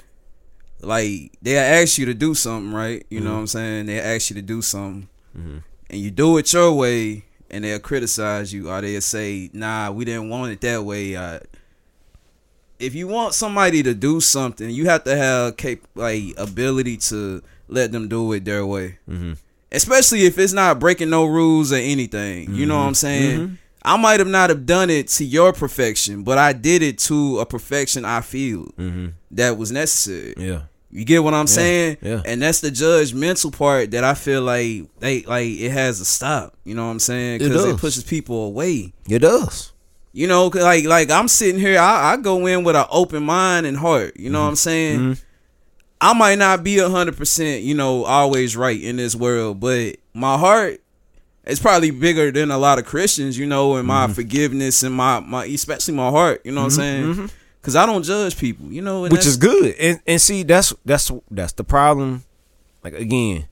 Like 0.82 1.32
they 1.42 1.58
ask 1.58 1.98
you 1.98 2.06
to 2.06 2.14
do 2.14 2.34
something, 2.36 2.74
right? 2.74 3.06
You 3.10 3.20
know 3.22 3.28
Mm-hmm. 3.28 3.34
what 3.36 3.40
I'm 3.42 3.48
saying? 3.48 3.86
They 3.88 4.00
ask 4.00 4.30
you 4.30 4.36
to 4.36 4.42
do 4.42 4.62
something, 4.62 5.08
and 5.36 6.00
you 6.00 6.12
do 6.12 6.38
it 6.38 6.52
your 6.54 6.74
way, 6.74 7.26
and 7.50 7.64
they'll 7.64 7.80
criticize 7.80 8.54
you, 8.54 8.70
or 8.70 8.82
they'll 8.82 9.02
say, 9.02 9.50
"Nah, 9.54 9.92
we 9.92 10.06
didn't 10.06 10.30
want 10.30 10.52
it 10.52 10.62
that 10.62 10.84
way." 10.84 11.16
Uh, 11.16 11.40
if 12.80 12.94
you 12.96 13.08
want 13.08 13.34
somebody 13.34 13.82
to 13.84 13.94
do 13.94 14.20
something, 14.20 14.70
you 14.70 14.86
have 14.86 15.04
to 15.06 15.16
have 15.16 15.58
cap- 15.58 15.80
like 15.96 16.24
ability 16.38 16.98
to 16.98 17.42
let 17.68 17.92
them 17.92 18.08
do 18.08 18.32
it 18.34 18.46
their 18.46 18.66
way. 18.66 18.98
Mm-hmm. 19.10 19.34
Especially 19.72 20.26
if 20.26 20.38
it's 20.38 20.54
not 20.54 20.80
breaking 20.80 21.10
no 21.10 21.26
rules 21.26 21.72
or 21.74 21.78
anything. 21.78 22.54
You 22.54 22.66
know 22.66 22.78
what 22.78 22.86
I'm 22.88 22.94
saying? 22.96 23.58
I 23.84 23.98
might 23.98 24.20
have 24.20 24.28
not 24.30 24.50
have 24.50 24.66
done 24.66 24.90
it 24.90 25.08
to 25.10 25.26
your 25.26 25.54
perfection, 25.54 26.24
but 26.24 26.38
I 26.38 26.54
did 26.54 26.82
it 26.82 26.98
to 27.00 27.40
a 27.40 27.46
perfection 27.46 28.04
I 28.06 28.22
feel 28.22 28.66
Mm-hmm. 28.78 29.08
that 29.32 29.58
was 29.58 29.72
necessary. 29.72 30.34
Yeah. 30.38 30.62
You 30.96 31.04
get 31.06 31.24
what 31.24 31.34
I'm 31.34 31.48
saying? 31.48 31.98
yeah. 32.02 32.22
And 32.26 32.42
that's 32.42 32.62
the 32.62 32.70
judgmental 32.70 33.52
part 33.56 33.92
that 33.92 34.04
I 34.04 34.14
feel 34.14 34.42
like 34.42 34.84
they 35.00 35.24
like 35.24 35.48
it 35.48 35.72
has 35.72 36.00
to 36.00 36.06
stop. 36.06 36.56
You 36.64 36.74
know 36.76 36.86
what 36.86 36.92
I'm 36.92 37.00
saying? 37.00 37.40
Because 37.40 37.66
it, 37.66 37.72
does. 37.72 37.80
pushes 37.82 38.04
people 38.04 38.46
away. 38.46 38.94
It 39.10 39.20
does. 39.20 39.74
You 40.14 40.28
know, 40.28 40.48
like 40.48 40.86
like 40.86 41.12
I'm 41.12 41.28
sitting 41.28 41.60
here, 41.60 41.78
I, 41.80 42.14
I 42.14 42.18
go 42.18 42.46
in 42.46 42.64
with 42.64 42.78
an 42.78 42.86
open 42.90 43.24
mind 43.24 43.66
and 43.66 43.76
heart. 43.78 44.16
You 44.18 44.30
know 44.30 44.42
what 44.42 44.48
I'm 44.50 44.56
saying? 44.56 45.00
Mm-hmm. 45.00 45.14
I 46.00 46.14
might 46.14 46.38
not 46.38 46.64
be 46.64 46.78
a 46.80 46.90
hundred 46.90 47.18
percent, 47.18 47.64
you 47.64 47.74
know, 47.76 48.06
always 48.06 48.56
right 48.56 48.80
in 48.82 48.96
this 48.96 49.16
world, 49.16 49.60
but 49.60 49.98
my 50.14 50.38
heart 50.38 50.82
is 51.46 51.60
probably 51.60 51.92
bigger 51.92 52.32
than 52.32 52.52
a 52.52 52.58
lot 52.58 52.80
of 52.80 52.86
Christians, 52.86 53.38
you 53.38 53.46
know, 53.46 53.76
and 53.76 53.82
Mm-hmm. 53.82 53.88
my 53.88 54.08
forgiveness 54.14 54.84
and 54.84 54.96
my 54.96 55.20
my 55.20 55.44
especially 55.46 55.94
my 55.96 56.10
heart. 56.10 56.42
You 56.46 56.54
know 56.54 56.62
what 56.62 56.80
I'm 56.80 57.16
saying? 57.16 57.30
Because 57.66 57.76
I 57.76 57.88
don't 57.88 58.04
judge 58.04 58.38
people. 58.38 58.72
You 58.72 58.84
know, 58.84 59.06
and 59.06 59.12
which 59.12 59.26
is 59.26 59.38
good. 59.38 59.74
And 59.80 60.00
and 60.06 60.22
see 60.22 60.44
that's 60.44 60.72
that's 60.86 61.12
that's 61.32 61.54
the 61.54 61.64
problem. 61.64 62.24
Like 62.84 62.94
again, 62.94 63.48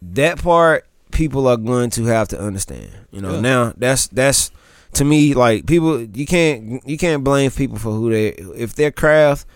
that 0.00 0.40
part 0.40 0.86
people 1.10 1.48
are 1.48 1.56
going 1.56 1.90
to 1.90 2.04
have 2.04 2.28
to 2.28 2.40
understand. 2.40 2.90
You 3.10 3.20
know, 3.20 3.34
Yeah. 3.34 3.40
now 3.40 3.72
that's 3.76 4.06
that's 4.06 4.52
to 4.92 5.04
me 5.04 5.34
like 5.34 5.66
people 5.66 6.00
you 6.00 6.26
can't 6.26 6.86
you 6.88 6.96
can't 6.96 7.24
blame 7.24 7.50
people 7.50 7.76
for 7.76 7.90
who 7.90 8.10
they 8.10 8.28
if 8.56 8.76
their 8.76 8.92
craft 8.92 9.46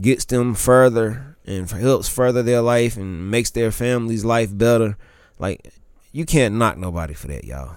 gets 0.00 0.24
them 0.26 0.54
further 0.54 1.36
and 1.44 1.68
helps 1.68 2.08
further 2.08 2.44
their 2.44 2.60
life 2.60 2.96
and 2.96 3.28
makes 3.28 3.50
their 3.50 3.72
family's 3.72 4.24
life 4.24 4.56
better. 4.56 4.96
Like 5.40 5.72
you 6.12 6.24
can't 6.24 6.54
knock 6.54 6.78
nobody 6.78 7.14
for 7.14 7.26
that, 7.26 7.42
y'all. 7.42 7.76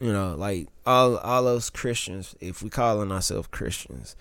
You 0.00 0.14
know, 0.14 0.34
like 0.34 0.68
all 0.86 1.18
all 1.18 1.46
us 1.48 1.68
Christians, 1.68 2.34
if 2.40 2.62
we 2.62 2.70
calling 2.70 3.12
ourselves 3.12 3.48
Christians, 3.50 4.16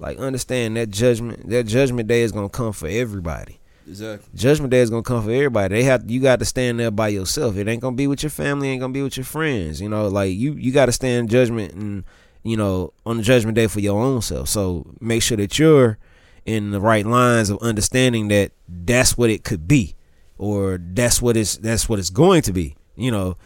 like 0.00 0.18
understand 0.18 0.76
that 0.76 0.90
judgment 0.90 1.48
that 1.50 1.64
judgment 1.64 2.08
day 2.08 2.22
is 2.22 2.32
gonna 2.32 2.48
come 2.48 2.72
for 2.72 2.88
everybody. 2.88 3.60
exactly. 3.86 4.28
Judgment 4.34 4.70
day 4.70 4.80
is 4.80 4.90
gonna 4.90 5.02
come 5.02 5.22
for 5.22 5.30
everybody. 5.30 5.74
They 5.74 5.82
have 5.84 6.10
you 6.10 6.20
got 6.20 6.38
to 6.40 6.44
stand 6.44 6.80
there 6.80 6.90
by 6.90 7.08
yourself. 7.08 7.56
It 7.56 7.68
ain't 7.68 7.82
gonna 7.82 7.96
be 7.96 8.06
with 8.06 8.22
your 8.22 8.30
family. 8.30 8.68
Ain't 8.70 8.80
gonna 8.80 8.92
be 8.92 9.02
with 9.02 9.16
your 9.16 9.24
friends. 9.24 9.80
You 9.80 9.88
know, 9.88 10.08
like 10.08 10.32
you 10.34 10.54
you 10.54 10.72
got 10.72 10.86
to 10.86 10.92
stand 10.92 11.28
judgment 11.30 11.74
and 11.74 12.04
you 12.42 12.56
know 12.56 12.92
on 13.04 13.18
the 13.18 13.22
judgment 13.22 13.54
day 13.54 13.66
for 13.66 13.80
your 13.80 14.00
own 14.00 14.22
self. 14.22 14.48
So 14.48 14.86
make 15.00 15.22
sure 15.22 15.36
that 15.36 15.58
you're 15.58 15.98
in 16.46 16.70
the 16.70 16.80
right 16.80 17.04
lines 17.06 17.50
of 17.50 17.58
understanding 17.60 18.28
that 18.28 18.52
that's 18.66 19.18
what 19.18 19.28
it 19.28 19.44
could 19.44 19.68
be, 19.68 19.94
or 20.38 20.78
that's 20.80 21.20
what 21.20 21.36
it's 21.36 21.58
that's 21.58 21.88
what 21.88 21.98
it's 21.98 22.10
going 22.10 22.40
to 22.42 22.52
be. 22.54 22.74
You 22.96 23.10
know, 23.10 23.36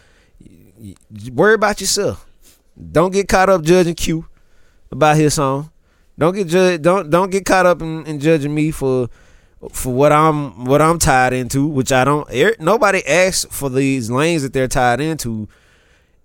worry 1.32 1.54
about 1.54 1.80
yourself. 1.80 2.26
Don't 2.92 3.12
get 3.12 3.28
caught 3.28 3.48
up 3.48 3.62
judging 3.62 3.94
Q 3.94 4.26
about 4.92 5.16
his 5.16 5.34
song. 5.34 5.70
Don't 6.18 6.34
get 6.34 6.48
judged. 6.48 6.82
Don't 6.82 7.10
don't 7.10 7.30
get 7.30 7.44
caught 7.44 7.66
up 7.66 7.82
in, 7.82 8.06
in 8.06 8.20
judging 8.20 8.54
me 8.54 8.70
for 8.70 9.08
for 9.72 9.92
what 9.92 10.12
I'm 10.12 10.64
what 10.64 10.80
I'm 10.82 10.98
tied 10.98 11.32
into, 11.32 11.66
which 11.66 11.90
I 11.92 12.04
don't. 12.04 12.28
er- 12.32 12.56
Nobody 12.60 13.04
asks 13.06 13.46
for 13.50 13.68
these 13.70 14.10
lanes 14.10 14.42
that 14.42 14.52
they're 14.52 14.68
tied 14.68 15.00
into. 15.00 15.48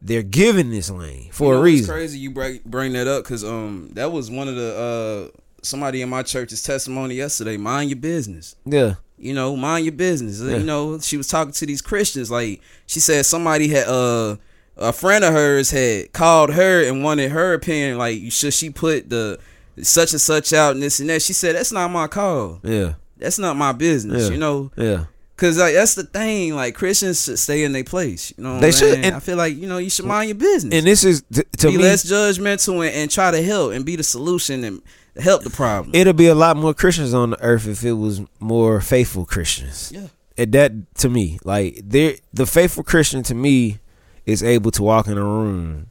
They're 0.02 0.24
given 0.24 0.70
this 0.72 0.90
lane 0.90 1.30
for 1.32 1.48
You 1.48 1.54
know 1.54 1.60
a 1.60 1.64
reason. 1.64 1.94
crazy 1.94 2.20
you 2.20 2.32
bring 2.32 2.60
bring 2.66 2.94
that 2.94 3.08
up 3.08 3.24
because 3.24 3.44
um 3.44 3.90
that 3.94 4.12
was 4.12 4.32
one 4.32 4.48
of 4.48 4.56
the 4.56 5.32
uh 5.34 5.40
somebody 5.62 6.02
in 6.02 6.08
my 6.10 6.24
church's 6.24 6.64
testimony 6.64 7.16
yesterday. 7.16 7.58
Mind 7.58 7.90
your 7.90 8.00
business. 8.00 8.56
Yeah, 8.66 8.96
You 9.18 9.34
know, 9.34 9.58
mind 9.58 9.84
your 9.86 9.92
business. 9.92 10.40
Yeah. 10.40 10.56
You 10.58 10.64
know, 10.64 11.00
she 11.00 11.18
was 11.18 11.28
talking 11.28 11.52
to 11.52 11.66
these 11.66 11.82
Christians. 11.82 12.32
Like 12.32 12.62
she 12.86 13.02
said, 13.02 13.26
somebody 13.26 13.68
had 13.70 13.88
uh 13.90 14.38
a 14.78 14.94
friend 14.94 15.26
of 15.26 15.34
hers 15.34 15.72
had 15.72 16.14
called 16.14 16.52
her 16.54 16.82
and 16.88 17.04
wanted 17.04 17.32
her 17.32 17.54
opinion. 17.54 17.98
Like, 17.98 18.32
should 18.32 18.54
she 18.54 18.70
put 18.70 19.10
the 19.10 19.38
such 19.84 20.12
and 20.14 20.22
such 20.22 20.54
out 20.54 20.74
and 20.74 20.84
this 20.84 21.00
and 21.00 21.10
that? 21.10 21.22
She 21.22 21.34
said, 21.34 21.56
that's 21.56 21.72
not 21.72 21.90
my 21.92 22.08
call. 22.08 22.60
yeah, 22.64 22.94
That's 23.18 23.40
not 23.40 23.56
my 23.56 23.72
business. 23.72 24.26
Yeah. 24.28 24.32
You 24.32 24.38
know, 24.38 24.72
yeah. 24.76 25.06
Cause 25.38 25.58
like 25.58 25.74
that's 25.74 25.96
the 25.96 26.04
thing. 26.04 26.54
Like 26.54 26.76
Christians 26.76 27.24
should 27.24 27.40
stay 27.40 27.64
in 27.64 27.72
their 27.72 27.86
place. 27.86 28.34
You 28.38 28.44
know, 28.44 28.60
They 28.60 28.74
should, 28.74 29.00
and- 29.06 29.16
I 29.16 29.20
feel 29.22 29.38
like 29.38 29.56
you 29.56 29.68
know 29.68 29.78
you 29.78 29.90
should 29.90 30.04
mind 30.06 30.28
your 30.28 30.36
business 30.36 30.74
And 30.76 30.86
this 30.86 31.06
is 31.06 31.24
t- 31.34 31.44
to 31.60 31.68
be 31.72 31.78
me. 31.78 31.84
less 31.84 32.04
judgmental 32.04 32.86
and, 32.86 32.94
and 32.94 33.10
try 33.10 33.32
to 33.32 33.42
help 33.42 33.72
and 33.72 33.86
be 33.86 33.96
the 33.96 34.04
solution 34.04 34.66
and 34.66 34.82
help 35.18 35.44
the 35.44 35.50
problem. 35.50 35.96
It'll 35.96 36.12
be 36.12 36.28
a 36.28 36.36
lot 36.36 36.58
more 36.58 36.74
Christians 36.74 37.14
on 37.14 37.30
the 37.30 37.42
earth 37.42 37.68
if 37.68 37.86
it 37.86 37.94
was 37.94 38.22
more 38.42 38.82
faithful 38.82 39.26
Christians. 39.26 39.92
yeah. 39.96 40.08
And 40.38 40.52
that 40.52 40.96
to 40.96 41.08
me, 41.10 41.40
like 41.46 41.82
there, 41.86 42.16
the 42.34 42.46
faithful 42.46 42.84
Christian 42.84 43.24
to 43.24 43.34
me 43.36 43.80
is 44.26 44.44
able 44.44 44.72
to 44.72 44.84
walk 44.84 45.08
in 45.08 45.18
a 45.18 45.24
room, 45.24 45.88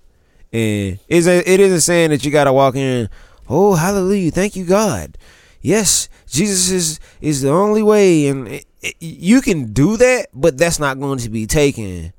and 0.52 0.98
is 1.08 1.26
it 1.26 1.46
isn't 1.60 1.80
saying 1.80 2.10
that 2.10 2.24
you 2.24 2.30
got 2.30 2.44
to 2.44 2.52
walk 2.52 2.74
in. 2.76 3.08
Oh, 3.48 3.74
hallelujah! 3.74 4.30
Thank 4.30 4.56
you, 4.56 4.64
God. 4.64 5.16
Yes, 5.60 6.08
Jesus 6.28 6.70
is 6.70 7.00
is 7.20 7.42
the 7.42 7.50
only 7.50 7.82
way, 7.82 8.28
and 8.28 8.48
it, 8.48 8.64
it- 8.82 8.96
you 9.00 9.40
can 9.40 9.72
do 9.72 9.96
that, 9.96 10.26
but 10.32 10.56
that's 10.58 10.78
not 10.78 11.00
going 11.00 11.18
to 11.18 11.28
be 11.30 11.46
taken 11.46 12.12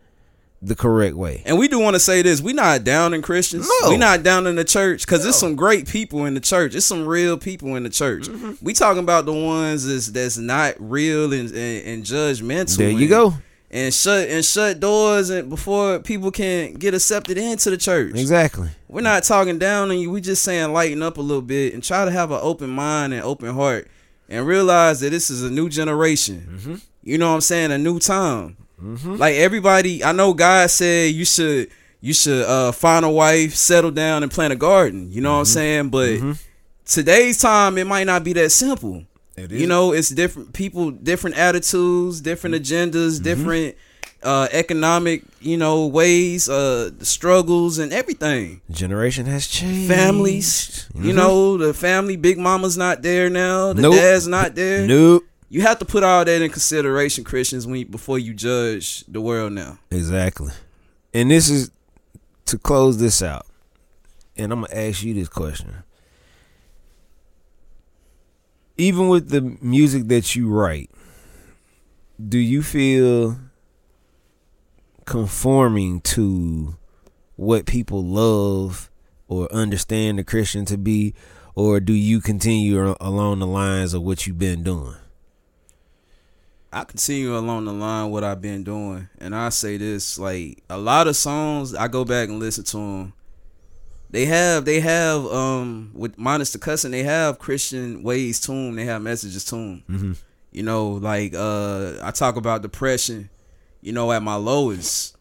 the 0.62 0.76
correct 0.76 1.16
way. 1.16 1.42
And 1.46 1.58
we 1.58 1.70
do 1.70 1.80
want 1.80 1.96
to 1.96 2.00
say 2.02 2.22
this: 2.22 2.42
we're 2.42 2.54
not 2.54 2.84
down 2.84 3.14
in 3.14 3.22
Christians. 3.22 3.70
No. 3.84 3.92
We 3.92 3.98
not 3.98 4.24
down 4.24 4.46
in 4.46 4.56
the 4.56 4.66
church 4.66 5.06
because 5.06 5.24
there's 5.24 5.38
some 5.38 5.56
great 5.56 5.88
people 5.88 6.26
in 6.26 6.34
the 6.34 6.42
church. 6.42 6.74
There's 6.74 6.86
some 6.86 7.06
real 7.08 7.38
people 7.38 7.76
in 7.76 7.84
the 7.84 7.90
church. 7.90 8.24
Mm-hmm. 8.28 8.54
We 8.62 8.74
talking 8.74 9.04
about 9.04 9.26
the 9.26 9.34
ones 9.34 9.86
that's 9.88 10.08
that's 10.08 10.38
not 10.38 10.76
real 10.80 11.32
and 11.32 11.50
and, 11.52 11.86
and 11.88 12.04
judgmental. 12.04 12.76
There 12.78 12.90
you 12.90 13.00
and- 13.02 13.10
go. 13.10 13.34
And 13.72 13.94
shut 13.94 14.28
and 14.30 14.44
shut 14.44 14.80
doors 14.80 15.30
and 15.30 15.48
before 15.48 16.00
people 16.00 16.32
can 16.32 16.74
get 16.74 16.96
accepted 16.96 17.38
into 17.38 17.70
the 17.70 17.78
church. 17.78 18.16
Exactly. 18.16 18.70
We're 18.88 19.02
not 19.02 19.24
talking 19.24 19.60
down 19.60 19.92
on 19.92 20.00
you. 20.00 20.10
We 20.10 20.22
just 20.22 20.44
saying 20.44 20.74
lighten 20.74 21.04
up 21.04 21.18
a 21.18 21.22
little 21.22 21.44
bit 21.44 21.76
and 21.76 21.84
try 21.84 22.04
to 22.04 22.10
have 22.10 22.32
an 22.32 22.40
open 22.42 22.72
mind 22.72 23.14
and 23.14 23.22
open 23.22 23.54
heart 23.54 23.88
and 24.28 24.48
realize 24.48 25.02
that 25.02 25.12
this 25.12 25.30
is 25.30 25.44
a 25.44 25.52
new 25.52 25.70
generation. 25.70 26.48
Mm-hmm. 26.52 26.76
You 27.04 27.18
know 27.20 27.30
what 27.30 27.36
I'm 27.36 27.42
saying? 27.42 27.72
A 27.72 27.78
new 27.78 28.00
time. 28.00 28.58
Mm-hmm. 28.82 29.16
Like 29.18 29.36
everybody, 29.36 30.04
I 30.04 30.14
know 30.14 30.34
God 30.34 30.70
said 30.72 31.14
you 31.14 31.26
should 31.26 31.70
you 32.02 32.14
should 32.14 32.46
uh, 32.46 32.72
find 32.72 33.04
a 33.04 33.10
wife, 33.10 33.56
settle 33.56 33.92
down, 33.92 34.24
and 34.24 34.32
plant 34.32 34.54
a 34.54 34.56
garden. 34.56 35.12
You 35.12 35.22
know 35.22 35.34
what 35.34 35.40
I'm 35.40 35.46
mm-hmm. 35.46 35.54
saying? 35.54 35.90
But 35.90 36.38
today's 36.86 37.40
time, 37.40 37.78
it 37.78 37.86
might 37.86 38.06
not 38.06 38.24
be 38.24 38.34
that 38.34 38.52
simple. 38.52 39.04
You 39.50 39.68
know, 39.68 39.92
it's 39.94 40.10
different 40.10 40.54
people, 40.54 40.92
different 40.92 41.38
attitudes, 41.38 42.22
different 42.22 42.56
agendas, 42.56 43.22
different 43.22 43.76
uh, 44.22 44.48
economic, 44.52 45.24
you 45.40 45.56
know, 45.56 45.86
ways, 45.88 46.50
uh, 46.50 46.92
struggles, 47.00 47.78
and 47.78 47.94
everything 47.94 48.60
Generation 48.70 49.26
has 49.28 49.48
changed. 49.48 49.88
families. 49.90 50.86
You 50.94 51.14
Mhm. 51.14 51.16
know, 51.16 51.58
the 51.58 51.74
family, 51.74 52.18
big 52.18 52.38
mama's 52.38 52.76
not 52.78 53.02
there 53.02 53.30
now. 53.30 53.72
The 53.72 53.82
Nope. 53.84 53.94
dad's 53.96 54.28
not 54.28 54.56
there. 54.56 54.86
Nope. 54.86 55.24
You 55.50 55.62
have 55.62 55.80
to 55.80 55.86
put 55.86 56.04
all 56.04 56.26
that 56.26 56.42
in 56.42 56.52
consideration, 56.52 57.24
Christians, 57.24 57.66
when 57.66 57.80
you, 57.80 57.86
before 57.86 58.20
you 58.20 58.34
judge 58.34 59.06
the 59.08 59.22
world 59.22 59.54
now. 59.54 59.80
Exactly. 59.90 60.52
And 61.14 61.32
this 61.32 61.50
is 61.50 61.72
to 62.48 62.58
close 62.58 62.98
this 62.98 63.22
out. 63.24 63.46
And 64.38 64.52
I'm 64.52 64.62
gonna 64.62 64.76
ask 64.76 65.02
you 65.02 65.14
this 65.14 65.30
question. 65.30 65.70
Even 68.80 69.10
with 69.10 69.28
the 69.28 69.42
music 69.62 70.08
that 70.08 70.38
you 70.38 70.48
write, 70.48 70.90
do 72.18 72.38
you 72.38 72.64
feel 72.64 73.38
conforming 75.04 76.00
to 76.00 76.78
what 77.36 77.66
people 77.66 78.02
love 78.02 78.90
or 79.28 79.52
understand 79.52 80.18
the 80.18 80.24
Christian 80.24 80.64
to 80.64 80.78
be, 80.78 81.14
or 81.56 81.82
do 81.82 81.92
you 81.92 82.22
continue 82.22 82.96
along 83.02 83.40
the 83.40 83.48
lines 83.48 83.94
of 83.94 84.02
what 84.02 84.26
you've 84.26 84.40
been 84.40 84.64
doing? 84.64 84.96
I 86.72 86.86
continue 86.86 87.38
along 87.38 87.66
the 87.66 87.74
line 87.74 88.12
what 88.12 88.24
I've 88.24 88.42
been 88.42 88.64
doing, 88.64 89.10
and 89.20 89.36
I 89.36 89.50
say 89.50 89.76
this: 89.76 90.18
like 90.18 90.64
a 90.70 90.78
lot 90.78 91.08
of 91.08 91.18
songs, 91.18 91.76
I 91.76 91.90
go 91.90 92.06
back 92.06 92.30
and 92.30 92.40
listen 92.40 92.64
to 92.64 92.78
them. 92.78 93.14
They 94.12 94.26
have, 94.26 94.66
they 94.66 94.80
have, 94.80 95.26
um, 95.28 95.92
with 95.94 96.18
minus 96.18 96.52
the 96.52 96.58
cussing, 96.58 96.92
they 96.92 97.04
have 97.04 97.38
Christian 97.38 98.02
ways 98.02 98.40
to 98.42 98.52
them. 98.52 98.76
They 98.76 98.86
have 98.86 99.02
messages 99.02 99.46
to 99.46 99.56
them. 99.56 99.84
Mm-hmm. 99.90 100.12
You 100.52 100.64
know, 100.64 100.90
like 100.94 101.34
uh, 101.36 101.98
I 102.02 102.12
talk 102.12 102.36
about 102.36 102.62
depression. 102.64 103.30
You 103.82 103.94
know, 103.94 104.12
at 104.12 104.24
my 104.24 104.36
lowest. 104.36 105.16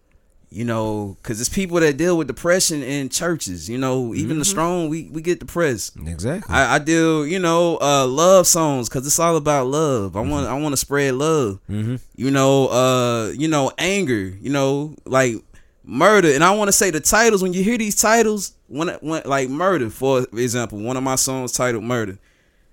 You 0.51 0.65
know, 0.65 1.19
because 1.23 1.39
it's 1.43 1.51
people 1.51 1.79
that 1.81 1.99
deal 1.99 2.17
with 2.17 2.27
depression 2.27 2.83
in 2.83 3.11
churches. 3.11 3.69
You 3.69 3.77
know, 3.77 4.15
even 4.15 4.39
the 4.39 4.47
strong, 4.47 4.89
we 4.89 5.11
we 5.13 5.21
get 5.21 5.41
depressed. 5.41 5.95
Exactly. 6.07 6.55
I, 6.55 6.77
I 6.77 6.79
deal, 6.79 7.27
you 7.27 7.39
know, 7.39 7.77
uh, 7.83 8.07
love 8.07 8.47
songs 8.47 8.89
because 8.89 9.07
it's 9.07 9.19
all 9.19 9.37
about 9.37 9.67
love. 9.67 10.17
I 10.17 10.23
want, 10.23 10.47
I 10.47 10.55
want 10.55 10.73
to 10.73 10.79
spread 10.79 11.17
love. 11.17 11.61
mm-hmm. 11.69 11.97
You 12.17 12.31
know, 12.31 12.69
uh, 12.69 13.33
you 13.37 13.49
know, 13.49 13.71
anger. 13.77 14.33
You 14.41 14.49
know, 14.49 14.97
like 15.05 15.35
murder. 15.89 16.33
And 16.33 16.45
I 16.45 16.51
want 16.53 16.69
to 16.69 16.73
say 16.73 16.91
the 16.91 17.01
titles 17.01 17.43
when 17.43 17.55
you 17.55 17.65
hear 17.65 17.79
these 17.79 17.97
titles, 17.97 18.53
when, 18.69 18.89
when 19.01 19.23
like 19.25 19.49
murder, 19.49 19.91
for 19.91 20.27
example, 20.35 20.79
one 20.79 20.97
of 20.97 21.03
my 21.03 21.17
songs 21.17 21.53
titled 21.53 21.83
"Murder." 21.83 22.19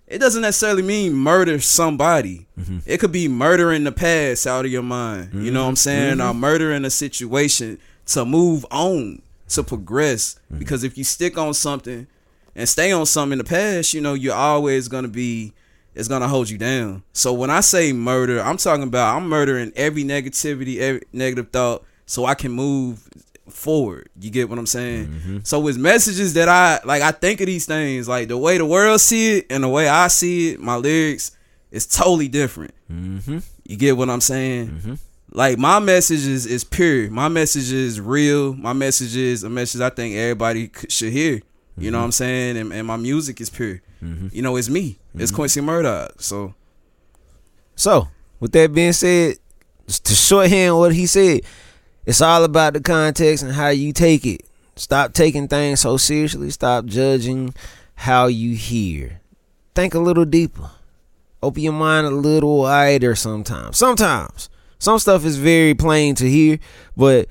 It 0.07 0.19
doesn't 0.19 0.43
necessarily 0.43 0.83
mean 0.83 1.13
murder 1.13 1.59
somebody. 1.59 2.45
Mm-hmm. 2.59 2.79
It 2.85 2.99
could 2.99 3.11
be 3.11 3.27
murdering 3.27 3.85
the 3.85 3.91
past 3.91 4.45
out 4.45 4.63
of 4.63 4.71
your 4.71 4.83
mind. 4.83 5.33
You 5.33 5.49
know 5.49 5.63
what 5.63 5.69
I'm 5.69 5.75
saying? 5.75 6.17
Mm-hmm. 6.17 6.29
Or 6.29 6.33
murdering 6.35 6.85
a 6.85 6.91
situation 6.91 7.79
to 8.07 8.23
move 8.23 8.67
on, 8.69 9.23
to 9.49 9.63
progress. 9.63 10.35
Mm-hmm. 10.35 10.59
Because 10.59 10.83
if 10.83 10.95
you 10.95 11.03
stick 11.03 11.39
on 11.39 11.55
something 11.55 12.05
and 12.55 12.69
stay 12.69 12.91
on 12.91 13.07
something 13.07 13.31
in 13.31 13.37
the 13.39 13.45
past, 13.45 13.95
you 13.95 14.01
know, 14.01 14.13
you're 14.13 14.35
always 14.35 14.87
gonna 14.87 15.07
be 15.07 15.53
it's 15.95 16.07
gonna 16.07 16.27
hold 16.27 16.51
you 16.51 16.59
down. 16.59 17.01
So 17.13 17.33
when 17.33 17.49
I 17.49 17.61
say 17.61 17.91
murder, 17.91 18.39
I'm 18.41 18.57
talking 18.57 18.83
about 18.83 19.17
I'm 19.17 19.27
murdering 19.27 19.71
every 19.75 20.03
negativity, 20.03 20.77
every 20.77 21.01
negative 21.13 21.49
thought, 21.49 21.83
so 22.05 22.25
I 22.25 22.35
can 22.35 22.51
move 22.51 23.07
forward. 23.49 24.09
You 24.19 24.31
get 24.31 24.49
what 24.49 24.57
I'm 24.57 24.65
saying? 24.65 25.07
Mm-hmm. 25.07 25.37
So 25.43 25.67
it's 25.67 25.77
messages 25.77 26.33
that 26.33 26.49
I 26.49 26.79
like. 26.85 27.01
I 27.01 27.11
think 27.11 27.41
of 27.41 27.47
these 27.47 27.65
things 27.65 28.07
like 28.07 28.27
the 28.27 28.37
way 28.37 28.57
the 28.57 28.65
world 28.65 29.01
see 29.01 29.37
it 29.37 29.47
and 29.49 29.63
the 29.63 29.69
way 29.69 29.87
I 29.87 30.07
see 30.07 30.53
it. 30.53 30.59
My 30.59 30.75
lyrics 30.75 31.31
is 31.71 31.85
totally 31.85 32.27
different. 32.27 32.73
Mm-hmm. 32.91 33.39
You 33.65 33.77
get 33.77 33.97
what 33.97 34.09
I'm 34.09 34.21
saying? 34.21 34.69
Mm-hmm. 34.69 34.93
Like 35.31 35.57
my 35.57 35.79
message 35.79 36.25
is, 36.25 36.45
is 36.45 36.63
pure. 36.63 37.09
My 37.09 37.27
message 37.27 37.71
is 37.71 37.99
real. 37.99 38.53
My 38.53 38.73
message 38.73 39.15
is 39.15 39.43
a 39.43 39.49
message 39.49 39.81
I 39.81 39.89
think 39.89 40.15
everybody 40.15 40.71
should 40.89 41.11
hear. 41.11 41.41
You 41.77 41.91
know 41.91 41.97
mm-hmm. 41.97 42.01
what 42.01 42.05
I'm 42.05 42.11
saying? 42.13 42.57
And, 42.57 42.71
and 42.71 42.87
my 42.87 42.97
music 42.97 43.41
is 43.41 43.49
pure. 43.49 43.81
You 44.31 44.43
know, 44.43 44.55
it's 44.55 44.69
me. 44.69 44.97
It's 45.15 45.31
Quincy 45.31 45.61
Murdoch. 45.61 46.21
So 46.21 46.53
So, 47.75 48.07
with 48.39 48.51
that 48.51 48.71
being 48.73 48.93
said, 48.93 49.37
to 49.87 50.13
shorthand 50.13 50.77
what 50.77 50.93
he 50.93 51.05
said, 51.07 51.41
it's 52.05 52.21
all 52.21 52.43
about 52.43 52.73
the 52.73 52.81
context 52.81 53.43
and 53.43 53.53
how 53.53 53.69
you 53.69 53.93
take 53.93 54.25
it. 54.25 54.41
Stop 54.75 55.13
taking 55.13 55.47
things 55.47 55.79
so 55.79 55.97
seriously. 55.97 56.49
Stop 56.49 56.85
judging 56.85 57.53
how 57.95 58.27
you 58.27 58.55
hear. 58.55 59.21
Think 59.73 59.93
a 59.93 59.99
little 59.99 60.25
deeper. 60.25 60.69
Open 61.41 61.63
your 61.63 61.73
mind 61.73 62.07
a 62.07 62.11
little 62.11 62.59
wider 62.59 63.15
sometimes. 63.15 63.77
Sometimes. 63.77 64.49
Some 64.79 64.99
stuff 64.99 65.25
is 65.25 65.37
very 65.37 65.73
plain 65.73 66.15
to 66.15 66.29
hear, 66.29 66.59
but 66.97 67.27